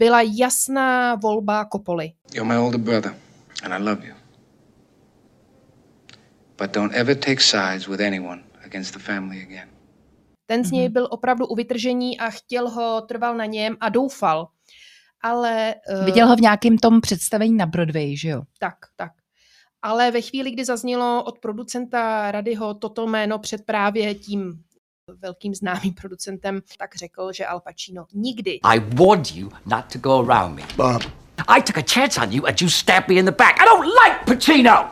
byla 0.00 0.20
jasná 0.38 1.14
volba 1.14 1.64
Kopoly. 1.64 2.12
You're 2.34 2.54
my 2.54 2.58
older 2.58 2.80
brother 2.80 3.14
and 3.62 3.74
I 3.74 3.82
love 3.82 4.06
you. 4.06 4.14
But 6.58 6.70
don't 6.74 6.94
ever 6.94 7.16
take 7.16 7.40
sides 7.40 7.86
with 7.88 8.00
anyone 8.00 8.42
against 8.64 8.94
the 8.94 9.00
family 9.00 9.42
again. 9.42 9.68
Ten 10.46 10.64
z 10.64 10.70
něj 10.70 10.88
byl 10.88 11.08
opravdu 11.10 11.46
u 11.46 11.54
vytržení 11.54 12.18
a 12.18 12.30
chtěl 12.30 12.70
ho, 12.70 13.00
trval 13.00 13.36
na 13.36 13.44
něm 13.46 13.76
a 13.80 13.88
doufal. 13.88 14.48
Ale... 15.20 15.74
eh, 15.88 16.04
Viděl 16.04 16.28
ho 16.28 16.36
v 16.36 16.40
nějakém 16.40 16.78
tom 16.78 17.00
představení 17.00 17.56
na 17.56 17.66
Broadway, 17.66 18.16
že 18.16 18.28
jo? 18.28 18.42
Tak, 18.58 18.74
tak. 18.96 19.12
Ale 19.82 20.10
ve 20.10 20.20
chvíli, 20.20 20.50
kdy 20.50 20.64
zaznělo 20.64 21.24
od 21.24 21.38
producenta 21.38 22.30
Radyho 22.32 22.74
toto 22.74 23.06
jméno 23.06 23.38
před 23.38 23.64
právě 23.66 24.14
tím 24.14 24.64
velkým 25.20 25.54
známým 25.54 25.94
producentem, 26.00 26.60
tak 26.78 26.96
řekl, 26.96 27.32
že 27.32 27.46
Al 27.46 27.60
Pacino 27.60 28.06
nikdy 28.12 28.60
I 28.64 28.78
warned 28.78 29.30
you 29.36 29.50
not 29.66 29.92
to 29.92 29.98
go 29.98 30.28
around 30.28 30.56
me. 30.56 30.62
Bob. 30.76 31.02
I 31.48 31.60
took 31.60 31.76
a 31.76 31.82
chance 31.82 32.20
on 32.20 32.32
you 32.32 32.46
and 32.46 32.60
you 32.60 32.70
stabbed 32.70 33.08
me 33.08 33.14
in 33.18 33.24
the 33.24 33.32
back. 33.32 33.60
I 33.60 33.64
don't 33.64 33.86
like 33.86 34.24
Pacino! 34.24 34.88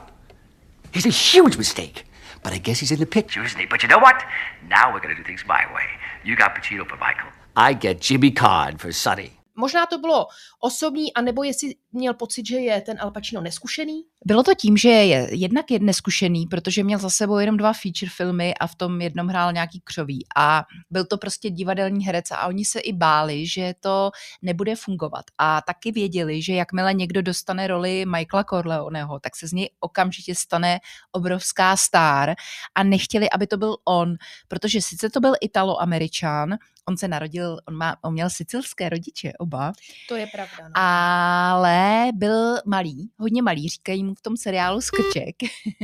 He's 0.94 1.06
a 1.06 1.36
huge 1.36 1.56
mistake. 1.56 2.04
But 2.42 2.52
I 2.52 2.58
guess 2.58 2.80
he's 2.80 2.90
in 2.90 2.98
the 2.98 3.06
picture, 3.06 3.44
isn't 3.44 3.60
he? 3.60 3.66
But 3.66 3.82
you 3.82 3.88
know 3.88 4.00
what? 4.00 4.24
Now 4.68 4.92
we're 4.92 5.00
gonna 5.00 5.14
do 5.14 5.22
things 5.22 5.44
my 5.46 5.64
way. 5.74 5.86
You 6.24 6.36
got 6.36 6.54
Pacino 6.54 6.84
for 6.88 6.96
Michael. 6.96 7.30
I 7.56 7.72
get 7.72 8.00
Jimmy 8.00 8.32
Card 8.32 8.80
for 8.80 8.92
Sonny. 8.92 9.30
Možná 9.54 9.86
to 9.86 9.98
bylo 9.98 10.26
osobní, 10.60 11.14
anebo 11.14 11.42
jestli 11.42 11.74
měl 11.92 12.14
pocit, 12.14 12.46
že 12.46 12.56
je 12.56 12.80
ten 12.80 12.96
Al 13.00 13.10
Pacino 13.10 13.40
neskušený. 13.40 14.02
Bylo 14.24 14.42
to 14.42 14.54
tím, 14.54 14.76
že 14.76 14.88
je 14.88 15.28
jednak 15.32 15.70
je 15.70 15.78
neskušený, 15.78 16.46
protože 16.46 16.84
měl 16.84 16.98
za 16.98 17.10
sebou 17.10 17.38
jenom 17.38 17.56
dva 17.56 17.72
feature 17.72 18.10
filmy 18.16 18.54
a 18.54 18.66
v 18.66 18.74
tom 18.74 19.00
jednom 19.00 19.26
hrál 19.26 19.52
nějaký 19.52 19.80
křoví. 19.84 20.26
A 20.36 20.64
byl 20.90 21.04
to 21.04 21.18
prostě 21.18 21.50
divadelní 21.50 22.04
herec 22.04 22.30
a 22.30 22.46
oni 22.46 22.64
se 22.64 22.80
i 22.80 22.92
báli, 22.92 23.46
že 23.46 23.74
to 23.80 24.10
nebude 24.42 24.76
fungovat. 24.76 25.24
A 25.38 25.60
taky 25.66 25.92
věděli, 25.92 26.42
že 26.42 26.54
jakmile 26.54 26.94
někdo 26.94 27.22
dostane 27.22 27.66
roli 27.66 28.04
Michaela 28.06 28.44
Corleoneho, 28.44 29.20
tak 29.20 29.36
se 29.36 29.48
z 29.48 29.52
něj 29.52 29.70
okamžitě 29.80 30.34
stane 30.34 30.78
obrovská 31.12 31.76
star 31.76 32.34
a 32.74 32.82
nechtěli, 32.82 33.30
aby 33.30 33.46
to 33.46 33.56
byl 33.56 33.76
on, 33.84 34.14
protože 34.48 34.82
sice 34.82 35.10
to 35.10 35.20
byl 35.20 35.32
Italo-Američan, 35.40 36.56
on 36.88 36.96
se 36.96 37.08
narodil, 37.08 37.58
on, 37.68 37.74
má, 37.74 37.96
on 38.02 38.12
měl 38.12 38.30
sicilské 38.30 38.88
rodiče 38.88 39.32
oba, 39.38 39.72
To 40.08 40.16
je 40.16 40.26
pravda. 40.26 40.68
No. 40.68 40.70
ale 40.74 42.08
byl 42.14 42.56
malý, 42.66 43.10
hodně 43.18 43.42
malý, 43.42 43.68
říkají 43.68 44.04
mu 44.04 44.14
v 44.14 44.22
tom 44.22 44.36
seriálu 44.36 44.80
Skrček. 44.80 45.36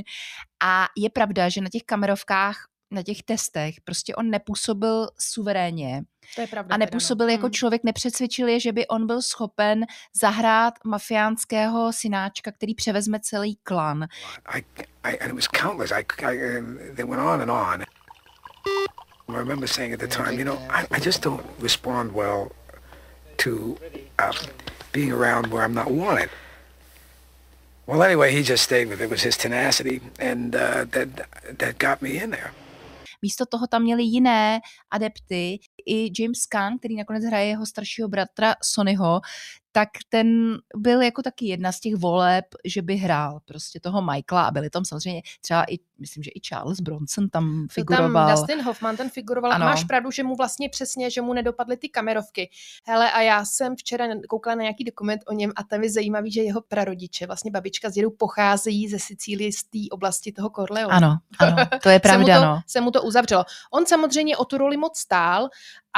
A 0.63 0.87
je 0.97 1.11
pravda, 1.11 1.49
že 1.49 1.61
na 1.61 1.69
těch 1.73 1.83
kamerovkách, 1.83 2.57
na 2.91 3.03
těch 3.03 3.23
testech, 3.23 3.75
prostě 3.85 4.15
on 4.15 4.31
nepůsobil 4.31 5.09
suverénně. 5.19 6.03
To 6.35 6.41
je 6.41 6.47
pravda. 6.47 6.75
A 6.75 6.79
nepůsobil 6.79 7.27
teda, 7.27 7.33
no. 7.37 7.39
jako 7.39 7.47
Mm. 7.47 7.53
člověk, 7.53 7.85
nepřesvědčil 7.85 8.49
je, 8.49 8.61
že 8.61 8.73
by 8.73 8.87
on 8.87 9.07
byl 9.07 9.23
schopen 9.23 9.85
zahrát 10.21 10.75
mafiánského 10.87 11.93
synáčka, 11.93 12.53
který 12.53 12.75
převezme 12.75 13.21
celý 13.23 13.57
klan. 13.63 14.05
I, 14.47 14.65
I 15.03 15.19
and 15.19 15.29
it 15.29 15.35
was 15.35 15.49
countless. 15.63 15.91
I, 15.93 16.05
I 16.27 16.59
um, 16.59 16.79
they 16.97 17.05
went 17.05 17.23
on 17.23 17.43
and 17.43 17.51
on. 17.51 17.85
I 19.29 19.37
remember 19.37 19.67
saying 19.67 19.93
at 19.93 20.01
the 20.01 20.09
time, 20.09 20.39
you 20.39 20.45
know, 20.45 20.59
I, 20.71 20.87
I 20.91 20.99
just 20.99 21.21
don't 21.23 21.45
respond 21.61 22.13
well 22.15 22.51
to 23.39 23.77
uh, 24.19 24.33
being 24.93 25.13
around 25.13 25.49
where 25.49 25.63
I'm 25.63 25.75
not 25.75 25.91
wanted. 25.91 26.31
Well, 27.87 28.03
anyway, 28.03 28.33
he 28.33 28.43
just 28.43 28.65
stayed 28.65 28.89
with 28.89 29.01
it. 29.01 29.05
It 29.05 29.11
was 29.11 29.23
his 29.23 29.37
tenacity, 29.37 30.01
and 30.19 30.57
uh, 30.57 30.85
that 30.93 31.09
that 31.59 31.79
got 31.79 32.01
me 32.03 32.19
in 32.19 32.31
there. 32.31 32.53
Místo 33.23 33.47
toho 33.47 33.67
tam 33.67 33.83
měli 33.83 34.03
jiné 34.03 34.61
adepty. 34.91 35.59
I 35.87 36.11
James 36.19 36.47
Caan, 36.47 36.79
který 36.79 36.97
nakonec 36.97 37.25
hraje 37.25 37.47
jeho 37.47 37.67
staršího 37.67 38.09
bratra 38.09 38.55
Sonnyho, 38.63 39.21
tak 39.73 39.89
ten 40.09 40.59
byl 40.77 41.03
jako 41.03 41.23
taky 41.23 41.47
jedna 41.47 41.73
z 41.73 41.81
těch 41.81 41.95
voleb, 41.95 42.45
že 42.65 42.83
by 42.83 42.97
hrál 42.97 43.41
prostě 43.45 43.81
toho 43.81 44.03
Michaela 44.03 44.47
a 44.47 44.51
byli 44.51 44.71
tam 44.71 44.85
samozřejmě 44.85 45.23
třeba 45.41 45.65
i, 45.65 45.79
myslím, 45.99 46.23
že 46.23 46.31
i 46.35 46.41
Charles 46.41 46.81
Bronson 46.81 47.29
tam 47.29 47.59
Byl 47.59 47.69
figuroval. 47.71 48.27
Tam 48.27 48.37
Dustin 48.37 48.63
Hoffman, 48.63 48.97
ten 48.97 49.11
figuroval. 49.11 49.53
Ano. 49.53 49.65
Ano. 49.65 49.71
Máš 49.71 49.85
pravdu, 49.85 50.11
že 50.11 50.23
mu 50.23 50.37
vlastně 50.37 50.69
přesně, 50.69 51.11
že 51.11 51.23
mu 51.23 51.33
nedopadly 51.33 51.77
ty 51.77 51.89
kamerovky. 51.89 52.51
Hele, 52.87 53.13
a 53.13 53.21
já 53.21 53.45
jsem 53.45 53.77
včera 53.77 54.07
koukala 54.29 54.57
na 54.57 54.63
nějaký 54.63 54.85
dokument 54.85 55.21
o 55.27 55.33
něm 55.33 55.53
a 55.57 55.63
tam 55.63 55.83
je 55.83 55.91
zajímavý, 55.91 56.33
že 56.33 56.43
jeho 56.43 56.61
prarodiče, 56.61 57.27
vlastně 57.27 57.51
babička 57.51 57.91
s 57.91 57.93
dědou 57.93 58.11
pocházejí 58.11 58.89
ze 58.89 58.99
Sicílie 58.99 59.53
z 59.53 59.63
té 59.63 59.79
oblasti 59.91 60.33
toho 60.33 60.51
Corleone. 60.51 60.95
Ano, 60.95 61.19
ano, 61.39 61.57
to 61.83 61.89
je 61.89 62.01
se 62.07 62.19
mu 62.19 62.25
pravda, 62.25 62.41
to, 62.41 62.47
no. 62.47 62.61
se 62.67 62.81
mu 62.81 62.91
to 62.91 63.03
uzavřelo. 63.03 63.45
On 63.73 63.87
samozřejmě 63.87 64.37
o 64.37 64.45
tu 64.45 64.59
roli 64.59 64.77
moc 64.77 64.99
stál, 64.99 65.49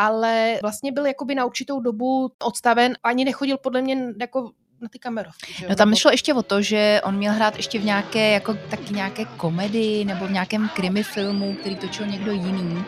ale 0.00 0.58
vlastně 0.62 0.92
byl 0.92 1.06
jakoby 1.06 1.34
na 1.34 1.44
určitou 1.44 1.80
dobu 1.80 2.32
odstaven. 2.44 2.92
Ani 3.04 3.24
nechodil 3.24 3.58
podle 3.58 3.82
mě 3.82 3.96
jako 4.20 4.50
na 4.80 4.88
ty 4.88 4.98
kamerovky. 4.98 5.52
Že? 5.52 5.68
No 5.68 5.74
tam 5.76 5.88
Nebo- 5.88 5.96
šlo 5.98 6.10
ještě 6.10 6.34
o 6.34 6.42
to, 6.42 6.62
že 6.62 7.00
on 7.04 7.16
měl 7.16 7.32
hrát 7.32 7.56
ještě 7.56 7.78
v 7.78 7.84
nějaké, 7.84 8.30
jako 8.30 8.54
taky 8.70 8.94
nějaké 8.94 9.24
komedii 9.24 10.04
nebo 10.04 10.26
v 10.26 10.30
nějakém 10.30 10.68
krimi 10.74 11.02
filmu, 11.02 11.54
který 11.54 11.76
točil 11.76 12.06
někdo 12.06 12.32
jiný. 12.32 12.84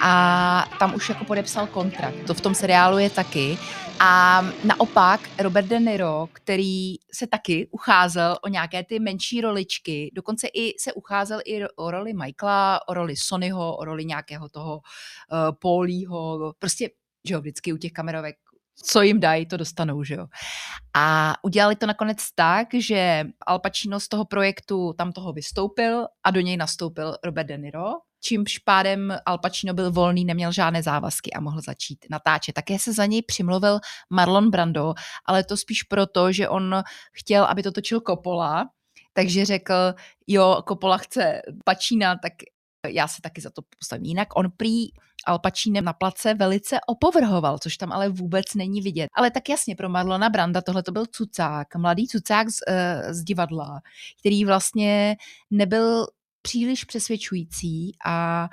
A 0.00 0.64
tam 0.78 0.94
už 0.94 1.08
jako 1.08 1.24
podepsal 1.24 1.66
kontrakt. 1.66 2.26
To 2.26 2.34
v 2.34 2.40
tom 2.40 2.54
seriálu 2.54 2.98
je 2.98 3.10
taky. 3.10 3.58
A 4.00 4.42
naopak 4.64 5.20
Robert 5.38 5.66
De 5.66 5.80
Niro, 5.80 6.28
který 6.32 6.94
se 7.12 7.26
taky 7.26 7.68
ucházel 7.70 8.36
o 8.44 8.48
nějaké 8.48 8.84
ty 8.84 8.98
menší 8.98 9.40
roličky, 9.40 10.10
dokonce 10.14 10.48
i 10.54 10.74
se 10.78 10.92
ucházel 10.92 11.40
i 11.44 11.64
o 11.76 11.90
roli 11.90 12.12
Michaela, 12.12 12.88
o 12.88 12.94
roli 12.94 13.16
Sonnyho, 13.16 13.76
o 13.76 13.84
roli 13.84 14.04
nějakého 14.04 14.48
toho 14.48 14.74
uh, 14.76 15.56
Paulího, 15.60 16.52
prostě, 16.58 16.90
že 17.28 17.34
jo, 17.34 17.40
vždycky 17.40 17.72
u 17.72 17.76
těch 17.76 17.92
kamerovek 17.92 18.36
co 18.84 19.02
jim 19.02 19.20
dají, 19.20 19.46
to 19.46 19.56
dostanou, 19.56 20.04
že 20.04 20.14
jo. 20.14 20.26
A 20.94 21.34
udělali 21.42 21.76
to 21.76 21.86
nakonec 21.86 22.18
tak, 22.34 22.68
že 22.74 23.24
Al 23.46 23.58
Pacino 23.58 24.00
z 24.00 24.08
toho 24.08 24.24
projektu 24.24 24.92
tam 24.98 25.12
toho 25.12 25.32
vystoupil 25.32 26.06
a 26.24 26.30
do 26.30 26.40
něj 26.40 26.56
nastoupil 26.56 27.16
Robert 27.24 27.46
De 27.46 27.58
Niro, 27.58 27.92
čímž 28.20 28.58
pádem 28.58 29.16
Al 29.26 29.38
Pacino 29.38 29.74
byl 29.74 29.92
volný, 29.92 30.24
neměl 30.24 30.52
žádné 30.52 30.82
závazky 30.82 31.32
a 31.32 31.40
mohl 31.40 31.60
začít 31.60 32.06
natáčet. 32.10 32.54
Také 32.54 32.78
se 32.78 32.92
za 32.92 33.06
něj 33.06 33.22
přimluvil 33.22 33.80
Marlon 34.10 34.50
Brando, 34.50 34.94
ale 35.26 35.44
to 35.44 35.56
spíš 35.56 35.82
proto, 35.82 36.32
že 36.32 36.48
on 36.48 36.82
chtěl, 37.12 37.44
aby 37.44 37.62
to 37.62 37.72
točil 37.72 38.00
Coppola, 38.00 38.70
takže 39.12 39.44
řekl, 39.44 39.74
jo, 40.26 40.62
Coppola 40.68 40.98
chce 40.98 41.42
Pacina, 41.64 42.16
tak 42.16 42.32
já 42.88 43.08
se 43.08 43.22
taky 43.22 43.40
za 43.40 43.50
to 43.50 43.62
postavím. 43.78 44.04
Jinak 44.04 44.28
on 44.36 44.50
prý 44.56 44.88
Al 45.26 45.38
Pacinem 45.38 45.84
na 45.84 45.92
place 45.92 46.34
velice 46.34 46.78
opovrhoval, 46.86 47.58
což 47.58 47.76
tam 47.76 47.92
ale 47.92 48.08
vůbec 48.08 48.54
není 48.54 48.80
vidět. 48.80 49.08
Ale 49.14 49.30
tak 49.30 49.48
jasně, 49.48 49.76
pro 49.76 49.88
Marlona 49.88 50.30
Branda 50.30 50.60
tohle 50.60 50.82
to 50.82 50.92
byl 50.92 51.06
cucák, 51.06 51.76
mladý 51.76 52.06
cucák 52.06 52.50
z, 52.50 52.54
uh, 52.68 53.12
z 53.12 53.22
divadla, 53.22 53.80
který 54.20 54.44
vlastně 54.44 55.16
nebyl 55.50 56.06
příliš 56.42 56.84
přesvědčující 56.84 57.92
a 58.06 58.48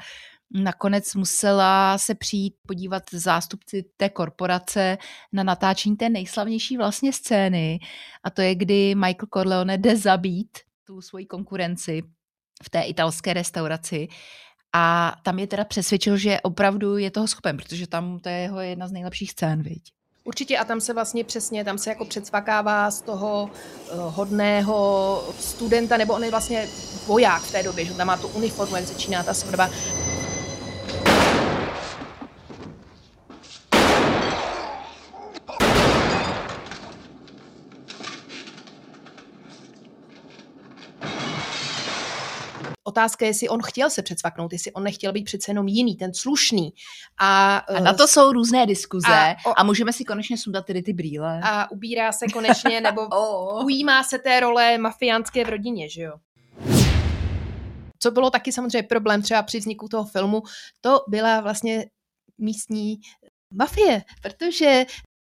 nakonec 0.51 1.15
musela 1.15 1.97
se 1.97 2.15
přijít 2.15 2.55
podívat 2.67 3.03
zástupci 3.11 3.85
té 3.97 4.09
korporace 4.09 4.97
na 5.33 5.43
natáčení 5.43 5.95
té 5.95 6.09
nejslavnější 6.09 6.77
vlastně 6.77 7.13
scény 7.13 7.79
a 8.23 8.29
to 8.29 8.41
je, 8.41 8.55
kdy 8.55 8.95
Michael 8.95 9.27
Corleone 9.33 9.77
jde 9.77 9.97
zabít 9.97 10.57
tu 10.83 11.01
svoji 11.01 11.25
konkurenci 11.25 12.03
v 12.63 12.69
té 12.69 12.81
italské 12.81 13.33
restauraci 13.33 14.07
a 14.73 15.15
tam 15.23 15.39
je 15.39 15.47
teda 15.47 15.65
přesvědčil, 15.65 16.17
že 16.17 16.41
opravdu 16.41 16.97
je 16.97 17.11
toho 17.11 17.27
schopen, 17.27 17.57
protože 17.57 17.87
tam 17.87 18.19
to 18.19 18.29
je 18.29 18.35
jeho 18.35 18.59
jedna 18.59 18.87
z 18.87 18.91
nejlepších 18.91 19.31
scén, 19.31 19.63
viď? 19.63 19.96
Určitě 20.27 20.57
a 20.57 20.65
tam 20.65 20.81
se 20.81 20.93
vlastně 20.93 21.23
přesně, 21.23 21.63
tam 21.63 21.77
se 21.77 21.89
jako 21.89 22.05
předsvakává 22.05 22.91
z 22.91 23.01
toho 23.01 23.49
uh, 23.91 24.15
hodného 24.15 25.23
studenta, 25.39 25.97
nebo 25.97 26.13
on 26.13 26.23
je 26.23 26.31
vlastně 26.31 26.67
voják 27.05 27.41
v 27.41 27.51
té 27.51 27.63
době, 27.63 27.85
že 27.85 27.93
tam 27.93 28.07
má 28.07 28.17
tu 28.17 28.27
uniformu, 28.27 28.75
jak 28.75 28.85
začíná 28.85 29.23
ta 29.23 29.33
svrba. 29.33 29.69
Otázka 42.97 43.25
je, 43.25 43.29
jestli 43.29 43.49
on 43.49 43.61
chtěl 43.61 43.89
se 43.89 44.01
předsvaknout, 44.01 44.53
jestli 44.53 44.73
on 44.73 44.83
nechtěl 44.83 45.11
být 45.11 45.23
přece 45.23 45.51
jenom 45.51 45.67
jiný, 45.67 45.95
ten 45.95 46.13
slušný. 46.13 46.73
A, 47.17 47.57
A 47.57 47.79
na 47.79 47.93
to 47.93 48.07
jsou 48.07 48.31
různé 48.31 48.65
diskuze 48.65 49.07
a, 49.07 49.31
a, 49.31 49.35
o, 49.45 49.53
a 49.57 49.63
můžeme 49.63 49.93
si 49.93 50.05
konečně 50.05 50.37
sundat 50.37 50.65
tedy 50.65 50.83
ty 50.83 50.93
brýle. 50.93 51.41
a 51.43 51.71
ubírá 51.71 52.11
se 52.11 52.25
konečně, 52.33 52.81
nebo 52.87 53.01
oh. 53.01 53.65
ujímá 53.65 54.03
se 54.03 54.19
té 54.19 54.39
role 54.39 54.77
mafiánské 54.77 55.45
v 55.45 55.49
rodině, 55.49 55.89
že 55.89 56.01
jo? 56.01 56.13
Co 57.99 58.11
bylo 58.11 58.29
taky 58.29 58.51
samozřejmě 58.51 58.83
problém 58.83 59.21
třeba 59.21 59.43
při 59.43 59.59
vzniku 59.59 59.87
toho 59.87 60.05
filmu, 60.05 60.43
to 60.81 61.03
byla 61.07 61.41
vlastně 61.41 61.85
místní 62.37 62.99
mafie, 63.53 64.03
protože 64.21 64.85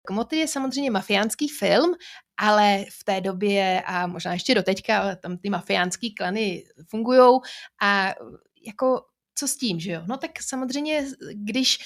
Komoty 0.07 0.37
je 0.37 0.49
samozřejmě 0.49 0.91
mafiánský 0.91 1.49
film, 1.49 1.95
ale 2.39 2.85
v 3.01 3.05
té 3.05 3.21
době 3.21 3.83
a 3.87 4.07
možná 4.07 4.33
ještě 4.33 4.55
do 4.55 4.63
teďka 4.63 5.17
tam 5.17 5.39
ty 5.39 5.51
mafiánský 5.51 6.15
klany 6.15 6.65
fungují 6.89 7.41
a 7.83 8.15
jako 8.67 9.03
co 9.39 9.49
s 9.49 9.57
tím, 9.57 9.81
že 9.81 9.93
jo? 9.93 10.03
No 10.07 10.17
tak 10.17 10.31
samozřejmě, 10.43 11.07
když 11.35 11.79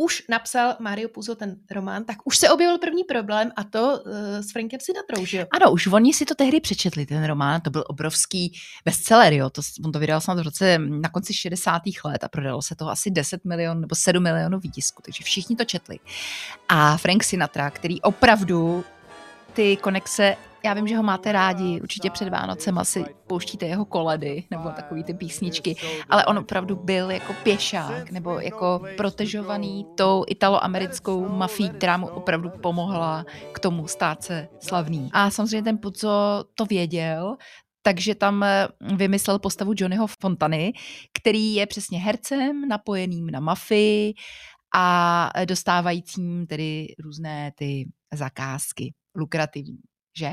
už 0.00 0.22
napsal 0.28 0.76
Mario 0.78 1.08
Puzo 1.08 1.34
ten 1.34 1.56
román, 1.70 2.04
tak 2.04 2.16
už 2.24 2.38
se 2.38 2.50
objevil 2.50 2.78
první 2.78 3.04
problém 3.04 3.52
a 3.56 3.64
to 3.64 4.00
uh, 4.06 4.12
s 4.40 4.52
Frankem 4.52 4.80
Sinatrou, 4.80 5.24
že 5.24 5.38
jo? 5.38 5.46
Ano, 5.52 5.72
už 5.72 5.86
oni 5.86 6.14
si 6.14 6.24
to 6.24 6.34
tehdy 6.34 6.60
přečetli, 6.60 7.06
ten 7.06 7.24
román, 7.24 7.60
to 7.60 7.70
byl 7.70 7.84
obrovský 7.86 8.52
bestseller, 8.84 9.32
jo, 9.32 9.50
to, 9.50 9.62
on 9.84 9.92
to 9.92 9.98
vydal 9.98 10.20
snad 10.20 10.38
v 10.38 10.42
roce 10.42 10.78
na 10.78 11.08
konci 11.08 11.34
60. 11.34 11.82
let 12.04 12.24
a 12.24 12.28
prodalo 12.28 12.62
se 12.62 12.74
toho 12.74 12.90
asi 12.90 13.10
10 13.10 13.44
milionů 13.44 13.80
nebo 13.80 13.94
7 13.94 14.22
milionů 14.22 14.58
výtisku, 14.58 15.02
takže 15.02 15.24
všichni 15.24 15.56
to 15.56 15.64
četli. 15.64 15.98
A 16.68 16.96
Frank 16.96 17.24
Sinatra, 17.24 17.70
který 17.70 18.02
opravdu 18.02 18.84
ty 19.52 19.76
konexe 19.76 20.36
já 20.64 20.74
vím, 20.74 20.88
že 20.88 20.96
ho 20.96 21.02
máte 21.02 21.32
rádi, 21.32 21.80
určitě 21.80 22.10
před 22.10 22.28
Vánocem 22.28 22.78
asi 22.78 23.04
pouštíte 23.26 23.66
jeho 23.66 23.84
koledy 23.84 24.44
nebo 24.50 24.68
takový 24.68 25.04
ty 25.04 25.14
písničky, 25.14 25.76
ale 26.08 26.26
on 26.26 26.38
opravdu 26.38 26.76
byl 26.76 27.10
jako 27.10 27.32
pěšák 27.42 28.10
nebo 28.10 28.40
jako 28.40 28.82
protežovaný 28.96 29.86
tou 29.94 30.24
italoamerickou 30.28 31.28
mafií, 31.28 31.70
která 31.70 31.96
mu 31.96 32.06
opravdu 32.06 32.50
pomohla 32.50 33.24
k 33.52 33.58
tomu 33.58 33.86
stát 33.86 34.22
se 34.22 34.48
slavný. 34.60 35.10
A 35.12 35.30
samozřejmě 35.30 35.62
ten 35.62 35.78
Puzo 35.78 36.44
to 36.54 36.64
věděl, 36.64 37.36
takže 37.82 38.14
tam 38.14 38.42
eh, 38.42 38.68
vymyslel 38.80 39.38
postavu 39.38 39.72
Johnnyho 39.76 40.06
Fontany, 40.20 40.72
který 41.20 41.54
je 41.54 41.66
přesně 41.66 41.98
hercem 41.98 42.68
napojeným 42.68 43.26
na 43.26 43.40
mafii 43.40 44.14
a 44.74 45.30
dostávajícím 45.44 46.46
tedy 46.46 46.86
různé 46.98 47.52
ty 47.56 47.88
zakázky 48.14 48.92
lukrativní 49.14 49.78
že? 50.18 50.30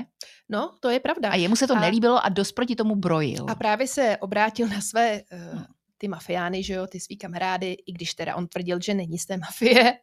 No, 0.49 0.71
to 0.79 0.89
je 0.89 0.99
pravda. 0.99 1.29
A 1.29 1.35
jemu 1.35 1.55
se 1.55 1.67
to 1.67 1.75
a, 1.75 1.79
nelíbilo 1.79 2.25
a 2.25 2.29
dost 2.29 2.51
proti 2.51 2.75
tomu 2.75 2.95
brojil. 2.95 3.45
A 3.49 3.55
právě 3.55 3.87
se 3.87 4.17
obrátil 4.17 4.67
na 4.67 4.81
své 4.81 5.21
uh, 5.53 5.61
ty 5.97 6.07
mafiány, 6.07 6.63
že 6.63 6.73
jo, 6.73 6.87
ty 6.87 6.99
svý 6.99 7.17
kamarády, 7.17 7.77
i 7.87 7.91
když 7.91 8.13
teda 8.13 8.35
on 8.35 8.47
tvrdil, 8.47 8.79
že 8.81 8.93
není 8.93 9.17
z 9.17 9.25
té 9.25 9.37
mafie. 9.37 9.93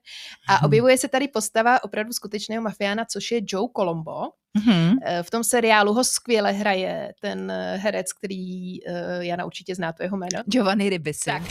A 0.49 0.55
mhm. 0.55 0.65
objevuje 0.65 0.99
se 0.99 1.09
tady 1.09 1.29
postava 1.29 1.85
opravdu 1.85 2.13
skutečného 2.13 2.63
mafiána, 2.63 3.05
což 3.05 3.33
je 3.33 3.41
Joe 3.49 3.69
Colombo. 3.77 4.21
Mm-hmm. 4.59 5.23
V 5.23 5.31
tom 5.31 5.45
seriálu 5.45 5.95
ho 5.95 6.05
skvěle 6.05 6.53
hraje 6.53 7.13
ten 7.21 7.51
eh, 7.51 7.77
herec, 7.77 8.13
který 8.13 8.83
uh, 8.87 8.95
Jana 9.21 9.45
určitě 9.45 9.75
zná 9.75 9.93
to 9.93 10.03
jeho 10.03 10.17
jméno. 10.17 10.43
Giovanni 10.47 10.89
Ribisi. 10.89 11.25
Tak. 11.25 11.43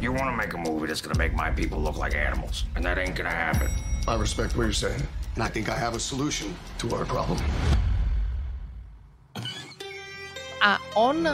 You 0.00 0.12
want 0.12 0.30
to 0.30 0.36
make 0.36 0.54
a 0.54 0.70
movie 0.70 0.88
that's 0.88 1.00
going 1.00 1.16
to 1.16 1.18
make 1.18 1.34
my 1.34 1.62
people 1.62 1.78
look 1.78 2.04
like 2.04 2.26
animals, 2.26 2.66
and 2.74 2.84
that 2.84 2.98
ain't 2.98 3.16
going 3.16 3.30
to 3.30 3.36
happen. 3.36 3.68
I 4.08 4.20
respect 4.20 4.56
what 4.56 4.64
you're 4.64 4.74
saying. 4.74 5.08
And 5.36 5.42
I 5.42 5.50
think 5.50 5.68
I 5.68 5.72
have 5.80 5.96
a 5.96 6.00
solution 6.00 6.56
to 6.78 6.88
our 6.96 7.06
problem. 7.06 7.38
A 10.62 10.78
on 10.94 11.16
uh, 11.26 11.32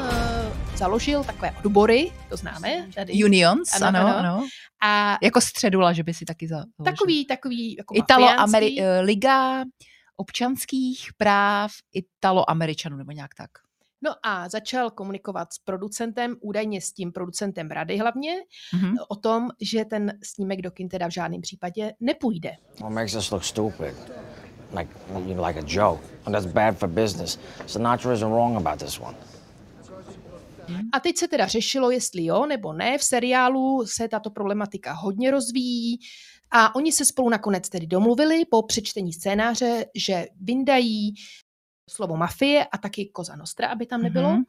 založil 0.76 1.24
takové 1.24 1.54
odbory, 1.64 2.12
to 2.28 2.36
známe. 2.36 2.88
Tady. 2.94 3.24
Unions, 3.24 3.82
ano, 3.82 3.98
ano. 3.98 4.16
ano. 4.16 4.48
A 4.82 5.18
jako 5.22 5.40
středula, 5.40 5.92
že 5.92 6.02
by 6.02 6.14
si 6.14 6.24
taky 6.24 6.48
založil. 6.48 6.84
Takový, 6.84 7.26
takový 7.26 7.76
jako 7.76 7.94
Italo 7.96 8.28
Ameri- 8.28 8.82
uh, 8.82 9.04
Liga 9.04 9.64
občanských 10.16 11.10
práv 11.16 11.72
Italo-Američanů, 11.92 12.96
nebo 12.96 13.12
nějak 13.12 13.34
tak. 13.34 13.50
No 14.02 14.14
a 14.22 14.48
začal 14.48 14.90
komunikovat 14.90 15.52
s 15.52 15.58
producentem, 15.58 16.36
údajně 16.40 16.80
s 16.80 16.92
tím 16.92 17.12
producentem 17.12 17.70
rady 17.70 17.98
hlavně, 17.98 18.32
mm-hmm. 18.74 18.94
o 19.08 19.16
tom, 19.16 19.48
že 19.60 19.84
ten 19.84 20.18
snímek 20.22 20.62
do 20.62 20.70
kin 20.70 20.88
teda 20.88 21.08
v 21.08 21.12
žádném 21.12 21.40
případě 21.40 21.92
nepůjde. 22.00 22.50
What 22.80 22.92
makes 22.92 23.14
us 23.14 23.30
look 23.30 23.44
stupid? 23.44 23.94
Like, 24.78 24.90
you 25.26 25.34
know, 25.34 25.46
like 25.46 25.60
a 25.60 25.64
joke. 25.66 26.04
And 26.24 26.32
that's 26.32 26.46
bad 26.46 26.78
for 26.78 26.88
business. 26.88 27.38
Sinatra 27.66 28.12
isn't 28.12 28.30
wrong 28.30 28.56
about 28.56 28.78
this 28.78 29.00
one. 29.00 29.16
A 30.92 31.00
teď 31.00 31.16
se 31.16 31.28
teda 31.28 31.46
řešilo, 31.46 31.90
jestli 31.90 32.24
jo 32.24 32.46
nebo 32.46 32.72
ne. 32.72 32.98
V 32.98 33.04
seriálu 33.04 33.86
se 33.86 34.08
tato 34.08 34.30
problematika 34.30 34.92
hodně 34.92 35.30
rozvíjí. 35.30 35.98
A 36.50 36.74
oni 36.74 36.92
se 36.92 37.04
spolu 37.04 37.28
nakonec 37.28 37.68
tedy 37.68 37.86
domluvili 37.86 38.44
po 38.50 38.62
přečtení 38.62 39.12
scénáře, 39.12 39.84
že 39.94 40.26
vyndají 40.40 41.14
slovo 41.90 42.16
mafie 42.16 42.64
a 42.64 42.78
taky 42.78 43.10
Koza 43.12 43.36
Nostra, 43.36 43.68
aby 43.68 43.86
tam 43.86 44.02
nebylo. 44.02 44.28
Mm-hmm. 44.28 44.44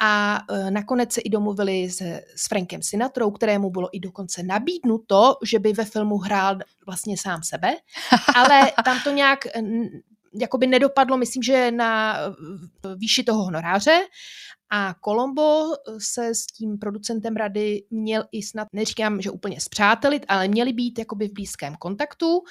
A 0.00 0.42
e, 0.50 0.70
nakonec 0.70 1.12
se 1.12 1.20
i 1.20 1.30
domluvili 1.30 1.90
se, 1.90 2.20
s 2.36 2.48
Frankem 2.48 2.82
Sinatrou, 2.82 3.30
kterému 3.30 3.70
bylo 3.70 3.88
i 3.92 4.00
dokonce 4.00 4.42
nabídnuto, 4.42 5.36
že 5.44 5.58
by 5.58 5.72
ve 5.72 5.84
filmu 5.84 6.18
hrál 6.18 6.58
vlastně 6.86 7.16
sám 7.18 7.42
sebe, 7.42 7.76
ale 8.34 8.72
tam 8.84 8.98
to 9.04 9.10
nějak 9.10 9.38
jakoby 10.34 10.66
nedopadlo, 10.66 11.16
myslím, 11.16 11.42
že 11.42 11.70
na 11.70 12.16
výši 12.96 13.24
toho 13.24 13.44
honoráře 13.44 14.00
a 14.70 14.94
Colombo 15.04 15.64
se 15.98 16.34
s 16.34 16.46
tím 16.46 16.78
producentem 16.78 17.36
rady 17.36 17.82
měl 17.90 18.24
i 18.32 18.42
snad, 18.42 18.68
neříkám, 18.72 19.20
že 19.20 19.30
úplně 19.30 19.60
zpřátelit, 19.60 20.24
ale 20.28 20.48
měli 20.48 20.72
být 20.72 20.98
jakoby 20.98 21.28
v 21.28 21.32
blízkém 21.32 21.74
kontaktu 21.76 22.42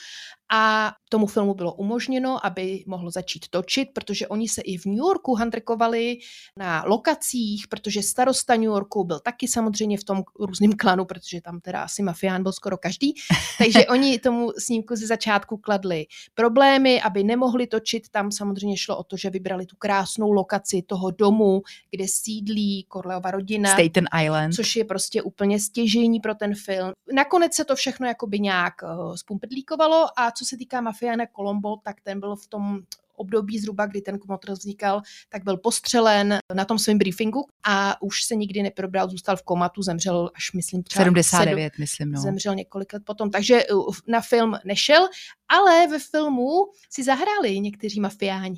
a 0.51 0.93
tomu 1.09 1.27
filmu 1.27 1.53
bylo 1.53 1.73
umožněno, 1.73 2.45
aby 2.45 2.83
mohl 2.87 3.11
začít 3.11 3.47
točit, 3.49 3.89
protože 3.93 4.27
oni 4.27 4.49
se 4.49 4.61
i 4.61 4.77
v 4.77 4.85
New 4.85 4.97
Yorku 4.97 5.35
handrekovali 5.35 6.17
na 6.57 6.83
lokacích, 6.87 7.67
protože 7.67 8.03
starosta 8.03 8.55
New 8.55 8.63
Yorku 8.63 9.03
byl 9.03 9.19
taky 9.19 9.47
samozřejmě 9.47 9.97
v 9.97 10.03
tom 10.03 10.23
různém 10.39 10.73
klanu, 10.73 11.05
protože 11.05 11.41
tam 11.41 11.59
teda 11.59 11.83
asi 11.83 12.03
mafián 12.03 12.43
byl 12.43 12.51
skoro 12.51 12.77
každý, 12.77 13.13
takže 13.57 13.87
oni 13.87 14.19
tomu 14.19 14.51
snímku 14.57 14.95
ze 14.95 15.07
začátku 15.07 15.57
kladli 15.57 16.05
problémy, 16.33 17.01
aby 17.01 17.23
nemohli 17.23 17.67
točit, 17.67 18.09
tam 18.09 18.31
samozřejmě 18.31 18.77
šlo 18.77 18.97
o 18.97 19.03
to, 19.03 19.17
že 19.17 19.29
vybrali 19.29 19.65
tu 19.65 19.75
krásnou 19.75 20.31
lokaci 20.31 20.81
toho 20.81 21.11
domu, 21.11 21.61
kde 21.91 22.07
sídlí 22.09 22.83
Korleova 22.83 23.31
rodina. 23.31 23.73
Staten 23.73 24.05
Island. 24.23 24.53
Což 24.53 24.75
je 24.75 24.85
prostě 24.85 25.21
úplně 25.21 25.59
stěžení 25.59 26.19
pro 26.19 26.35
ten 26.35 26.55
film. 26.55 26.91
Nakonec 27.13 27.55
se 27.55 27.65
to 27.65 27.75
všechno 27.75 28.07
jakoby 28.07 28.39
nějak 28.39 28.73
uh, 28.83 29.15
spumpedlíkovalo 29.15 30.07
a 30.17 30.31
co 30.31 30.45
se 30.45 30.57
týká 30.57 30.81
Mafiana 30.81 31.25
Colombo, 31.35 31.77
tak 31.83 32.01
ten 32.03 32.19
byl 32.19 32.35
v 32.35 32.47
tom 32.47 32.79
období 33.19 33.59
zhruba, 33.59 33.85
kdy 33.85 34.01
ten 34.01 34.19
kmotr 34.19 34.51
vznikal, 34.51 35.01
tak 35.29 35.43
byl 35.43 35.57
postřelen 35.57 36.39
na 36.53 36.65
tom 36.65 36.79
svém 36.79 36.97
briefingu 36.97 37.45
a 37.63 38.01
už 38.01 38.23
se 38.23 38.35
nikdy 38.35 38.63
neprobral, 38.63 39.09
zůstal 39.09 39.37
v 39.37 39.43
komatu, 39.43 39.81
zemřel 39.81 40.31
až 40.35 40.53
myslím 40.53 40.83
třeba 40.83 41.03
79, 41.03 41.73
sedm, 41.73 41.81
myslím. 41.81 42.11
No. 42.11 42.21
Zemřel 42.21 42.55
několik 42.55 42.93
let 42.93 43.03
potom, 43.05 43.31
takže 43.31 43.63
na 44.07 44.21
film 44.21 44.55
nešel, 44.65 45.07
ale 45.47 45.87
ve 45.87 45.99
filmu 45.99 46.49
si 46.89 47.03
zahráli 47.03 47.59
někteří 47.59 47.99
mafiáni. 47.99 48.57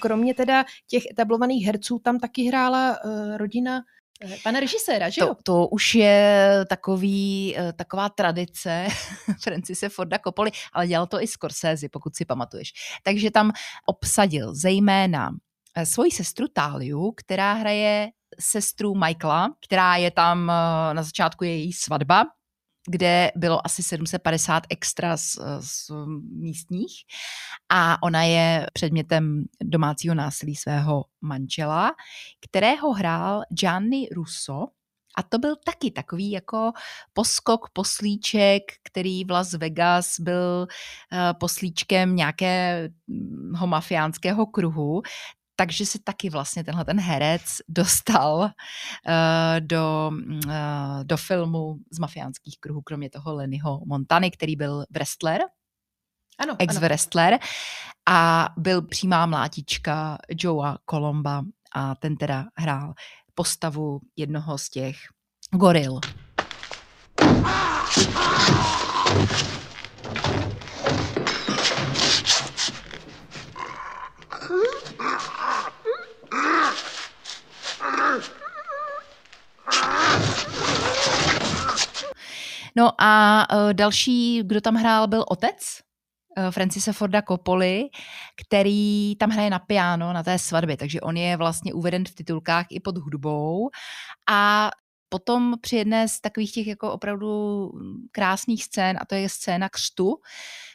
Kromě 0.00 0.34
teda 0.34 0.64
těch 0.86 1.02
etablovaných 1.10 1.66
herců 1.66 1.98
tam 1.98 2.18
taky 2.18 2.42
hrála 2.42 2.96
uh, 3.04 3.36
rodina 3.36 3.82
Eh, 4.20 4.36
pana 4.42 4.60
režiséra, 4.60 5.08
že 5.08 5.20
jo? 5.20 5.26
To, 5.26 5.34
to 5.42 5.68
už 5.68 5.94
je 5.94 6.50
takový, 6.68 7.54
eh, 7.58 7.72
taková 7.72 8.08
tradice 8.08 8.88
Francise 9.42 9.88
Forda 9.88 10.18
Coppoli, 10.18 10.50
ale 10.72 10.86
dělal 10.86 11.06
to 11.06 11.22
i 11.22 11.26
Scorsese, 11.26 11.88
pokud 11.88 12.16
si 12.16 12.24
pamatuješ. 12.24 12.72
Takže 13.02 13.30
tam 13.30 13.52
obsadil 13.86 14.54
zejména 14.54 15.30
eh, 15.76 15.86
svoji 15.86 16.10
sestru 16.10 16.48
Táliu, 16.48 17.12
která 17.16 17.52
hraje 17.52 18.08
sestru 18.40 18.94
Michaela, 18.94 19.54
která 19.66 19.96
je 19.96 20.10
tam 20.10 20.46
na 20.92 21.02
začátku 21.02 21.44
její 21.44 21.72
svatba, 21.72 22.24
kde 22.86 23.30
bylo 23.36 23.66
asi 23.66 23.82
750 23.82 24.62
extra 24.70 25.16
z, 25.16 25.38
z 25.60 25.90
místních. 26.32 26.92
A 27.68 28.02
ona 28.02 28.22
je 28.22 28.66
předmětem 28.72 29.44
domácího 29.62 30.14
násilí 30.14 30.56
svého 30.56 31.04
manžela, 31.20 31.92
kterého 32.40 32.92
hrál 32.92 33.42
Gianni 33.50 34.08
Russo, 34.12 34.66
a 35.18 35.22
to 35.22 35.38
byl 35.38 35.56
taky 35.64 35.90
takový 35.90 36.30
jako 36.30 36.72
poskok, 37.12 37.70
poslíček, 37.72 38.62
který 38.82 39.24
v 39.24 39.30
Las 39.30 39.52
Vegas 39.52 40.20
byl 40.20 40.66
uh, 41.12 41.18
poslíčkem 41.40 42.16
nějakého 42.16 43.66
mafiánského 43.66 44.46
kruhu 44.46 45.02
takže 45.60 45.86
se 45.86 45.98
taky 46.04 46.30
vlastně 46.30 46.64
tenhle 46.64 46.84
ten 46.84 47.00
herec 47.00 47.42
dostal 47.68 48.38
uh, 48.38 48.50
do, 49.60 50.10
uh, 50.46 50.52
do 51.02 51.16
filmu 51.16 51.76
z 51.90 51.98
mafiánských 51.98 52.60
kruhů, 52.60 52.82
kromě 52.82 53.10
toho 53.10 53.34
Lennyho 53.34 53.80
Montany, 53.86 54.30
který 54.30 54.56
byl 54.56 54.84
wrestler, 54.90 55.40
ano, 56.38 56.56
ex-wrestler. 56.58 57.38
A 58.08 58.48
byl 58.56 58.82
přímá 58.82 59.26
mlátička 59.26 60.18
Joea 60.28 60.78
Colomba 60.90 61.42
a 61.74 61.94
ten 61.94 62.16
teda 62.16 62.44
hrál 62.56 62.94
postavu 63.34 64.00
jednoho 64.16 64.58
z 64.58 64.70
těch 64.70 64.96
goril. 65.50 66.00
No 82.78 82.90
a 82.98 83.46
uh, 83.52 83.72
další, 83.72 84.42
kdo 84.42 84.60
tam 84.60 84.74
hrál, 84.74 85.06
byl 85.06 85.24
otec 85.28 85.80
uh, 86.38 86.50
Francisa 86.50 86.92
Forda 86.92 87.22
Coppoli, 87.22 87.84
který 88.46 89.16
tam 89.16 89.30
hraje 89.30 89.50
na 89.50 89.58
piano 89.58 90.12
na 90.12 90.22
té 90.22 90.38
svatbě, 90.38 90.76
takže 90.76 91.00
on 91.00 91.16
je 91.16 91.36
vlastně 91.36 91.74
uveden 91.74 92.04
v 92.04 92.14
titulkách 92.14 92.66
i 92.70 92.80
pod 92.80 92.98
hudbou. 92.98 93.70
A 94.30 94.70
potom 95.08 95.54
při 95.60 95.76
jedné 95.76 96.08
z 96.08 96.20
takových 96.20 96.52
těch 96.52 96.66
jako 96.66 96.92
opravdu 96.92 97.70
krásných 98.12 98.64
scén, 98.64 98.98
a 99.00 99.04
to 99.04 99.14
je 99.14 99.28
scéna 99.28 99.68
křtu 99.68 100.16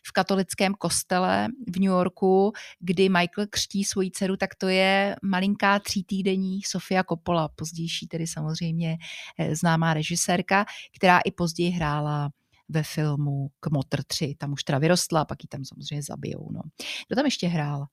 v 0.07 0.11
katolickém 0.11 0.73
kostele 0.73 1.47
v 1.67 1.79
New 1.79 1.89
Yorku, 1.89 2.53
kdy 2.79 3.09
Michael 3.09 3.47
křtí 3.49 3.83
svoji 3.83 4.11
dceru, 4.11 4.37
tak 4.37 4.55
to 4.55 4.67
je 4.67 5.15
malinká 5.21 5.79
třítýdenní 5.79 6.61
Sofia 6.61 7.03
Coppola, 7.03 7.47
pozdější 7.47 8.07
tedy 8.07 8.27
samozřejmě 8.27 8.97
eh, 9.39 9.55
známá 9.55 9.93
režisérka, 9.93 10.65
která 10.95 11.19
i 11.19 11.31
později 11.31 11.69
hrála 11.69 12.29
ve 12.69 12.83
filmu 12.83 13.49
Kmotr 13.59 14.03
3. 14.03 14.35
Tam 14.37 14.53
už 14.53 14.63
teda 14.63 14.77
vyrostla, 14.77 15.25
pak 15.25 15.43
ji 15.43 15.47
tam 15.47 15.65
samozřejmě 15.65 16.03
zabijou. 16.03 16.51
No. 16.51 16.61
Kdo 17.07 17.15
tam 17.15 17.25
ještě 17.25 17.47
hrál? 17.47 17.85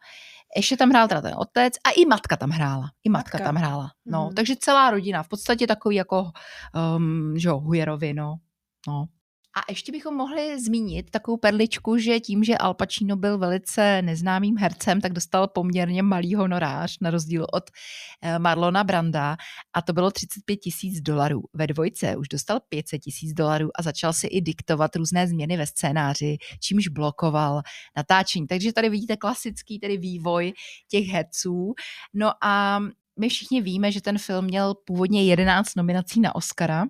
Ještě 0.56 0.76
tam 0.76 0.90
hrál 0.90 1.08
teda 1.08 1.20
ten 1.20 1.34
otec 1.38 1.74
a 1.84 1.90
i 1.90 2.06
matka 2.06 2.36
tam 2.36 2.50
hrála. 2.50 2.90
I 3.04 3.08
matka, 3.08 3.38
matka. 3.38 3.44
tam 3.44 3.56
hrála. 3.56 3.90
No, 4.06 4.26
mm. 4.28 4.34
takže 4.34 4.56
celá 4.56 4.90
rodina, 4.90 5.22
v 5.22 5.28
podstatě 5.28 5.66
takový 5.66 5.96
jako, 5.96 6.30
um, 6.96 7.34
že 7.38 7.48
jo, 7.48 7.58
Hujerovi, 7.58 8.14
no. 8.14 8.36
no. 8.88 9.06
A 9.56 9.60
ještě 9.68 9.92
bychom 9.92 10.16
mohli 10.16 10.60
zmínit 10.60 11.10
takovou 11.10 11.36
perličku, 11.36 11.98
že 11.98 12.20
tím, 12.20 12.44
že 12.44 12.58
Al 12.58 12.74
Pacino 12.74 13.16
byl 13.16 13.38
velice 13.38 14.02
neznámým 14.02 14.56
hercem, 14.58 15.00
tak 15.00 15.12
dostal 15.12 15.48
poměrně 15.48 16.02
malý 16.02 16.34
honorář, 16.34 16.98
na 17.00 17.10
rozdíl 17.10 17.46
od 17.52 17.70
eh, 18.22 18.38
Marlona 18.38 18.84
Branda, 18.84 19.36
a 19.72 19.82
to 19.82 19.92
bylo 19.92 20.10
35 20.10 20.56
tisíc 20.56 21.00
dolarů. 21.00 21.42
Ve 21.54 21.66
dvojce 21.66 22.16
už 22.16 22.28
dostal 22.28 22.60
500 22.68 23.00
tisíc 23.00 23.32
dolarů 23.32 23.68
a 23.74 23.82
začal 23.82 24.12
si 24.12 24.26
i 24.26 24.40
diktovat 24.40 24.96
různé 24.96 25.28
změny 25.28 25.56
ve 25.56 25.66
scénáři, 25.66 26.36
čímž 26.60 26.88
blokoval 26.88 27.62
natáčení. 27.96 28.46
Takže 28.46 28.72
tady 28.72 28.88
vidíte 28.88 29.16
klasický 29.16 29.78
tedy 29.78 29.96
vývoj 29.96 30.52
těch 30.88 31.06
herců. 31.06 31.74
No 32.14 32.32
a 32.44 32.80
my 33.20 33.28
všichni 33.28 33.62
víme, 33.62 33.92
že 33.92 34.00
ten 34.00 34.18
film 34.18 34.44
měl 34.44 34.74
původně 34.74 35.24
11 35.24 35.74
nominací 35.74 36.20
na 36.20 36.34
Oscara, 36.34 36.84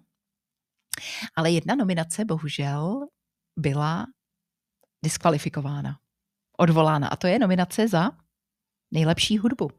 ale 1.36 1.50
jedna 1.50 1.74
nominace 1.74 2.24
bohužel 2.24 3.06
byla 3.58 4.06
diskvalifikována, 5.04 5.98
odvolána. 6.58 7.08
A 7.08 7.16
to 7.16 7.26
je 7.26 7.38
nominace 7.38 7.88
za 7.88 8.10
nejlepší 8.90 9.38
hudbu. 9.38 9.70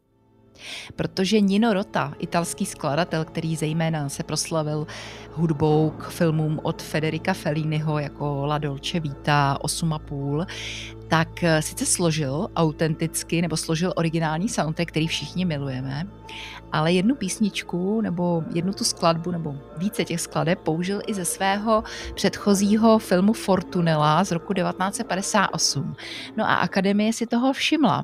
Protože 0.95 1.39
Nino 1.39 1.74
Rota, 1.74 2.13
italský 2.19 2.65
skladatel, 2.65 3.26
který 3.26 3.56
zejména 3.56 4.10
se 4.10 4.24
proslavil 4.24 4.88
hudbou 5.34 5.89
k 5.89 6.10
filmům 6.10 6.60
od 6.63 6.82
Federica 6.82 7.34
Felliniho 7.34 8.00
jako 8.00 8.45
La 8.45 8.58
Dolce 8.58 9.00
Vita 9.00 9.58
8,5, 9.63 10.45
tak 11.08 11.43
eh, 11.43 11.62
sice 11.62 11.86
složil 11.86 12.47
autenticky 12.56 13.41
nebo 13.41 13.58
složil 13.58 13.93
originální 13.95 14.50
soundtrack, 14.50 14.89
který 14.89 15.08
všichni 15.08 15.45
milujeme, 15.45 16.08
ale 16.71 16.93
jednu 16.93 17.15
písničku 17.15 18.02
nebo 18.02 18.43
jednu 18.54 18.74
tu 18.74 18.84
skladbu 18.84 19.32
nebo 19.32 19.56
více 19.78 20.06
těch 20.06 20.21
skladeb 20.21 20.60
použil 20.60 21.02
i 21.08 21.13
ze 21.13 21.26
svého 21.26 21.84
předchozího 22.13 23.00
filmu 23.00 23.34
Fortunella 23.34 24.24
z 24.24 24.32
roku 24.32 24.54
1958. 24.54 25.95
No 26.38 26.50
a 26.50 26.56
akademie 26.56 27.13
si 27.13 27.28
toho 27.28 27.54
všimla. 27.54 28.04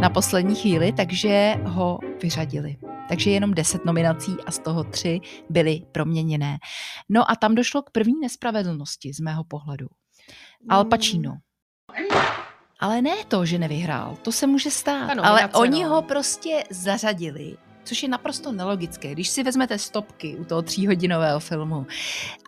Na 0.00 0.10
poslední 0.10 0.54
chvíli, 0.54 0.92
takže 0.92 1.54
ho 1.64 1.98
vyřadili. 2.22 2.76
Takže 3.08 3.30
jenom 3.30 3.54
10 3.54 3.84
nominací 3.84 4.36
a 4.46 4.50
z 4.50 4.58
toho 4.58 4.84
tři 4.84 5.20
byly 5.50 5.82
proměněné. 5.92 6.58
No 7.08 7.30
a 7.30 7.36
tam 7.36 7.54
došlo 7.54 7.82
k 7.82 7.90
první 7.90 8.20
nespravedlnosti 8.20 9.12
z 9.14 9.20
mého 9.20 9.44
pohledu. 9.44 9.86
Al 10.68 10.84
Pacino. 10.84 11.32
Ale 12.80 13.02
ne 13.02 13.14
to, 13.28 13.46
že 13.46 13.58
nevyhrál, 13.58 14.16
to 14.22 14.32
se 14.32 14.46
může 14.46 14.70
stát, 14.70 15.10
ano, 15.10 15.26
ale 15.26 15.48
oni 15.48 15.82
no. 15.82 15.88
ho 15.88 16.02
prostě 16.02 16.64
zařadili 16.70 17.56
což 17.84 18.02
je 18.02 18.08
naprosto 18.08 18.52
nelogické. 18.52 19.12
Když 19.12 19.28
si 19.28 19.42
vezmete 19.42 19.78
stopky 19.78 20.36
u 20.36 20.44
toho 20.44 20.62
tříhodinového 20.62 21.40
filmu 21.40 21.86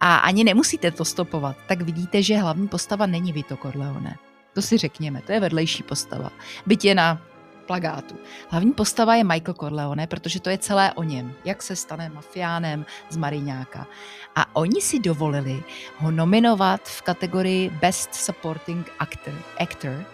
a 0.01 0.17
ani 0.17 0.45
nemusíte 0.45 0.91
to 0.91 1.05
stopovat, 1.05 1.57
tak 1.69 1.81
vidíte, 1.81 2.23
že 2.23 2.37
hlavní 2.37 2.69
postava 2.69 3.07
není 3.07 3.33
Vito 3.33 3.57
Corleone. 3.57 4.17
To 4.55 4.63
si 4.63 4.79
řekněme, 4.79 5.23
to 5.27 5.33
je 5.33 5.41
vedlejší 5.41 5.83
postava. 5.83 6.31
Byť 6.67 6.85
je 6.85 6.95
na 6.95 7.30
plagátu. 7.71 8.19
Hlavní 8.49 8.73
postava 8.73 9.15
je 9.15 9.25
Michael 9.25 9.55
Corleone, 9.55 10.07
protože 10.07 10.41
to 10.41 10.51
je 10.51 10.59
celé 10.59 10.93
o 10.93 11.03
něm, 11.03 11.35
jak 11.45 11.63
se 11.63 11.77
stane 11.77 12.09
mafiánem 12.09 12.87
z 13.11 13.17
Mariňáka. 13.17 13.87
A 14.35 14.57
oni 14.57 14.81
si 14.81 14.99
dovolili 14.99 15.63
ho 15.97 16.11
nominovat 16.11 16.81
v 16.89 17.03
kategorii 17.03 17.71
Best 17.71 18.15
Supporting 18.15 18.91
Actor, 18.99 19.35
actor 19.59 20.05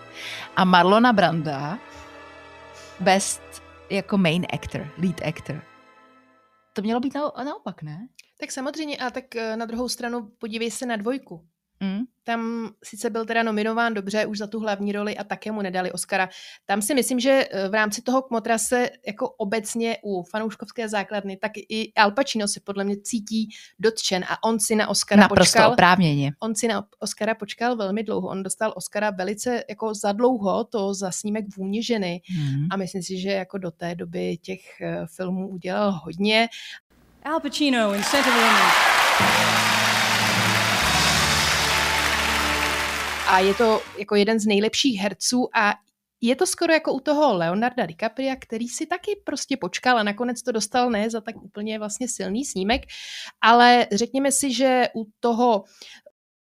a 0.57 0.64
Marlona 0.64 1.12
Branda 1.12 1.79
Best 3.01 3.42
jako 3.90 4.19
main 4.19 4.47
actor, 4.53 4.88
lead 4.99 5.23
actor. 5.25 5.62
To 6.73 6.83
mělo 6.83 7.01
být 7.01 7.14
naopak, 7.45 7.83
ne? 7.83 8.09
Tak 8.40 8.53
samozřejmě, 8.53 8.97
a 8.97 9.11
tak 9.11 9.37
eh, 9.37 9.57
na 9.57 9.66
druhou 9.66 9.88
stranu 9.88 10.31
podívej 10.38 10.71
se 10.71 10.87
na 10.87 10.97
dvojku. 10.97 11.47
Mm. 11.81 12.01
Tam 12.25 12.71
sice 12.85 13.11
byl 13.11 13.25
teda 13.25 13.43
nominován 13.43 13.95
dobře 13.95 14.27
už 14.27 14.39
za 14.39 14.47
tu 14.47 14.61
hlavní 14.61 14.93
roli 14.93 15.17
a 15.17 15.25
také 15.25 15.53
mu 15.53 15.62
nedali 15.62 15.93
Oscara. 15.93 16.29
Tam 16.67 16.83
si 16.83 16.95
myslím, 16.95 17.21
že 17.21 17.49
eh, 17.51 17.69
v 17.69 17.75
rámci 17.75 18.03
toho 18.03 18.23
Kmotra 18.23 18.59
se 18.59 18.91
jako 19.07 19.31
obecně 19.31 19.99
u 20.03 20.23
fanouškovské 20.23 20.89
základny, 20.89 21.37
tak 21.37 21.53
i 21.69 21.93
Al 21.97 22.11
Pacino 22.11 22.49
se 22.49 22.61
podle 22.61 22.85
mě 22.85 22.97
cítí 22.97 23.49
dotčen 23.79 24.25
a 24.25 24.45
on 24.45 24.61
si 24.61 24.77
na 24.77 24.89
Oscara 24.89 25.21
Naprosto 25.21 25.53
počkal. 25.53 25.73
oprávněně. 25.73 26.33
On 26.41 26.55
si 26.55 26.69
na 26.69 26.85
Oscara 26.99 27.35
počkal 27.35 27.77
velmi 27.77 28.03
dlouho. 28.03 28.29
On 28.29 28.43
dostal 28.43 28.73
Oscara 28.77 29.11
velice 29.11 29.65
jako 29.69 29.95
za 29.95 30.12
dlouho, 30.12 30.65
to 30.65 30.95
za 30.95 31.11
snímek 31.11 31.45
Vůně 31.57 31.83
ženy 31.83 32.21
mm. 32.39 32.67
a 32.71 32.77
myslím 32.77 33.03
si, 33.03 33.21
že 33.21 33.31
jako 33.31 33.59
do 33.59 33.71
té 33.71 33.95
doby 33.95 34.37
těch 34.37 34.81
eh, 34.81 35.07
filmů 35.17 35.49
udělal 35.49 36.01
hodně. 36.05 36.49
Al 37.25 37.41
Pacino 37.41 37.95
in 37.95 38.03
Scent 38.03 38.27
of 38.27 39.86
a 43.29 43.39
je 43.39 43.55
to 43.55 43.83
jako 43.99 44.15
jeden 44.15 44.41
z 44.41 44.47
nejlepších 44.47 45.01
herců 45.01 45.49
a 45.57 45.75
je 46.21 46.37
to 46.37 46.47
skoro 46.47 46.73
jako 46.73 46.93
u 46.93 47.01
toho 47.01 47.37
Leonarda 47.37 47.87
DiCapria, 47.87 48.37
který 48.37 48.69
si 48.69 48.87
taky 48.87 49.21
prostě 49.25 49.57
počkal 49.57 49.99
a 49.99 50.03
nakonec 50.03 50.43
to 50.43 50.53
dostal 50.53 50.91
ne 50.91 51.11
za 51.11 51.21
tak 51.21 51.37
úplně 51.37 51.79
vlastně 51.79 52.09
silný 52.09 52.45
snímek, 52.45 52.83
ale 53.41 53.87
řekněme 53.93 54.33
si, 54.33 54.53
že 54.53 54.89
u 54.97 55.07
toho 55.21 55.65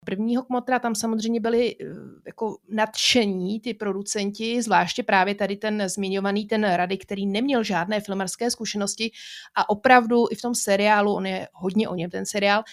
prvního 0.05 0.43
kmotra 0.43 0.79
tam 0.79 0.95
samozřejmě 0.95 1.39
byli 1.39 1.75
eh, 1.81 1.85
jako 2.25 2.57
nadšení 2.69 3.59
ty 3.59 3.73
producenti, 3.73 4.61
zvláště 4.61 5.03
právě 5.03 5.35
tady 5.35 5.57
ten 5.57 5.83
zmiňovaný 5.89 6.45
ten 6.45 6.63
Rady, 6.63 6.97
který 6.97 7.27
neměl 7.27 7.63
žádné 7.63 8.01
filmarské 8.01 8.51
zkušenosti 8.51 9.11
a 9.55 9.69
opravdu 9.69 10.25
i 10.31 10.35
v 10.35 10.41
tom 10.41 10.55
seriálu, 10.55 11.13
on 11.13 11.25
je 11.25 11.47
hodně 11.53 11.89
o 11.89 11.95
něm 11.95 12.09
ten 12.09 12.25
seriál, 12.25 12.63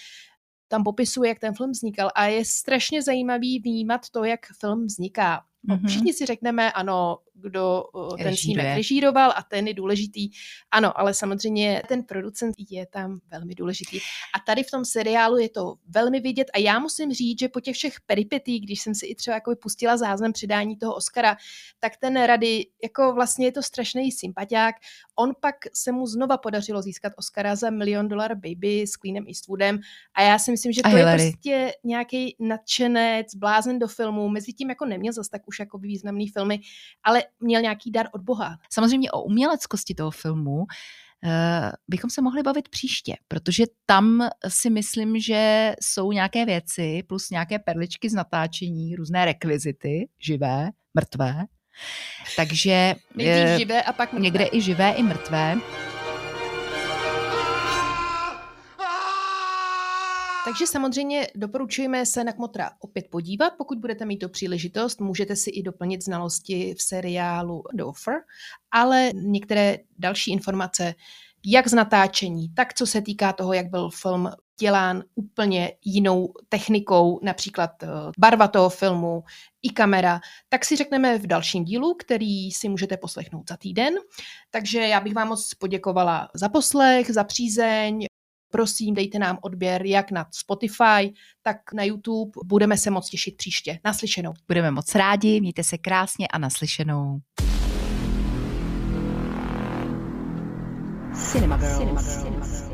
tam 0.73 0.83
popisuje, 0.83 1.29
jak 1.29 1.39
ten 1.39 1.53
film 1.53 1.71
vznikal 1.71 2.09
a 2.15 2.25
je 2.25 2.45
strašně 2.45 3.01
zajímavý 3.01 3.59
vnímat 3.59 4.09
to, 4.09 4.23
jak 4.23 4.39
film 4.59 4.85
vzniká. 4.85 5.45
Mm-hmm. 5.69 5.87
Všichni 5.87 6.13
si 6.13 6.25
řekneme, 6.25 6.71
ano, 6.71 7.17
kdo 7.33 7.83
ten 8.17 8.35
snímek 8.35 8.65
režíroval 8.65 9.33
a 9.35 9.43
ten 9.43 9.67
je 9.67 9.73
důležitý. 9.73 10.29
Ano, 10.71 10.99
ale 10.99 11.13
samozřejmě 11.13 11.81
ten 11.87 12.03
producent 12.03 12.55
je 12.69 12.85
tam 12.85 13.19
velmi 13.31 13.55
důležitý. 13.55 13.99
A 14.35 14.39
tady 14.45 14.63
v 14.63 14.71
tom 14.71 14.85
seriálu 14.85 15.37
je 15.37 15.49
to 15.49 15.75
velmi 15.87 16.19
vidět 16.19 16.47
a 16.53 16.59
já 16.59 16.79
musím 16.79 17.13
říct, 17.13 17.39
že 17.39 17.49
po 17.49 17.59
těch 17.59 17.75
všech 17.75 18.01
peripetí, 18.01 18.59
když 18.59 18.81
jsem 18.81 18.95
si 18.95 19.05
i 19.05 19.15
třeba 19.15 19.35
jako 19.35 19.55
pustila 19.61 19.97
záznam 19.97 20.33
přidání 20.33 20.77
toho 20.77 20.95
Oscara, 20.95 21.37
tak 21.79 21.97
ten 21.97 22.23
Rady, 22.23 22.65
jako 22.83 23.13
vlastně 23.13 23.47
je 23.47 23.51
to 23.51 23.63
strašný 23.63 24.11
sympatiák. 24.11 24.75
On 25.15 25.31
pak 25.39 25.55
se 25.73 25.91
mu 25.91 26.07
znova 26.07 26.37
podařilo 26.37 26.81
získat 26.81 27.13
Oscara 27.17 27.55
za 27.55 27.69
Million 27.69 28.07
Dollar 28.07 28.35
Baby 28.35 28.87
s 28.87 28.95
Queenem 28.95 29.25
Eastwoodem 29.27 29.79
a 30.13 30.21
já 30.21 30.39
si 30.39 30.51
myslím, 30.51 30.71
že 30.71 30.81
to 30.81 30.97
je 30.97 31.05
prostě 31.13 31.73
nějaký 31.83 32.35
nadšenec, 32.39 33.35
blázen 33.35 33.79
do 33.79 33.87
filmu, 33.87 34.29
mezi 34.29 34.53
tím 34.53 34.69
jako 34.69 34.85
neměl 34.85 35.13
zase 35.13 35.29
tak 35.29 35.47
už 35.47 35.52
jako 35.59 35.77
významný 35.77 36.27
filmy, 36.27 36.59
ale 37.03 37.23
měl 37.39 37.61
nějaký 37.61 37.91
dar 37.91 38.07
od 38.13 38.21
Boha. 38.21 38.57
Samozřejmě 38.69 39.11
o 39.11 39.21
uměleckosti 39.21 39.95
toho 39.95 40.11
filmu 40.11 40.57
uh, 40.57 40.65
bychom 41.87 42.09
se 42.09 42.21
mohli 42.21 42.43
bavit 42.43 42.69
příště, 42.69 43.15
protože 43.27 43.63
tam 43.85 44.29
si 44.47 44.69
myslím, 44.69 45.19
že 45.19 45.73
jsou 45.81 46.11
nějaké 46.11 46.45
věci 46.45 47.03
plus 47.07 47.29
nějaké 47.29 47.59
perličky 47.59 48.09
z 48.09 48.13
natáčení, 48.13 48.95
různé 48.95 49.25
rekvizity, 49.25 50.09
živé, 50.19 50.69
mrtvé. 50.93 51.45
Takže 52.35 52.95
uh, 53.15 53.57
živé 53.57 53.83
a 53.83 53.93
pak 53.93 54.13
mrtvé. 54.13 54.23
někde 54.23 54.47
i 54.51 54.61
živé, 54.61 54.91
i 54.91 55.03
mrtvé. 55.03 55.57
Takže 60.45 60.67
samozřejmě 60.67 61.27
doporučujeme 61.35 62.05
se 62.05 62.23
na 62.23 62.31
Kmotra 62.31 62.71
opět 62.79 63.09
podívat. 63.09 63.53
Pokud 63.57 63.77
budete 63.77 64.05
mít 64.05 64.17
to 64.17 64.29
příležitost, 64.29 65.01
můžete 65.01 65.35
si 65.35 65.49
i 65.49 65.63
doplnit 65.63 66.03
znalosti 66.03 66.75
v 66.77 66.81
seriálu 66.81 67.63
The 67.73 67.83
Offer, 67.83 68.13
ale 68.71 69.11
některé 69.13 69.77
další 69.97 70.31
informace 70.31 70.95
jak 71.45 71.67
z 71.67 71.73
natáčení, 71.73 72.53
tak 72.53 72.73
co 72.73 72.87
se 72.87 73.01
týká 73.01 73.33
toho, 73.33 73.53
jak 73.53 73.69
byl 73.69 73.89
film 73.89 74.29
dělán 74.59 75.03
úplně 75.15 75.71
jinou 75.85 76.33
technikou, 76.49 77.19
například 77.23 77.83
eh, 77.83 77.87
barva 78.19 78.47
toho 78.47 78.69
filmu, 78.69 79.23
i 79.61 79.69
kamera, 79.69 80.19
tak 80.49 80.65
si 80.65 80.75
řekneme 80.75 81.17
v 81.17 81.27
dalším 81.27 81.63
dílu, 81.63 81.93
který 81.93 82.51
si 82.51 82.69
můžete 82.69 82.97
poslechnout 82.97 83.49
za 83.49 83.57
týden. 83.57 83.93
Takže 84.51 84.79
já 84.79 84.99
bych 84.99 85.13
vám 85.13 85.27
moc 85.27 85.53
poděkovala 85.53 86.29
za 86.33 86.49
poslech, 86.49 87.11
za 87.11 87.23
přízeň, 87.23 88.05
prosím 88.53 88.95
dejte 88.95 89.19
nám 89.19 89.37
odběr 89.41 89.85
jak 89.85 90.11
na 90.11 90.25
Spotify, 90.31 91.13
tak 91.41 91.57
na 91.73 91.83
YouTube. 91.83 92.31
Budeme 92.45 92.77
se 92.77 92.91
moc 92.91 93.09
těšit 93.09 93.37
příště. 93.37 93.79
Naslyšenou. 93.85 94.33
Budeme 94.47 94.71
moc 94.71 94.95
rádi, 94.95 95.41
mějte 95.41 95.63
se 95.63 95.77
krásně 95.77 96.27
a 96.27 96.37
naslyšenou. 96.37 97.19
Cinema 101.13 101.57
Girls. 101.57 101.77
Cinema 101.77 102.01
Girls. 102.01 102.23
Cinema 102.23 102.45
Girls. 102.45 102.72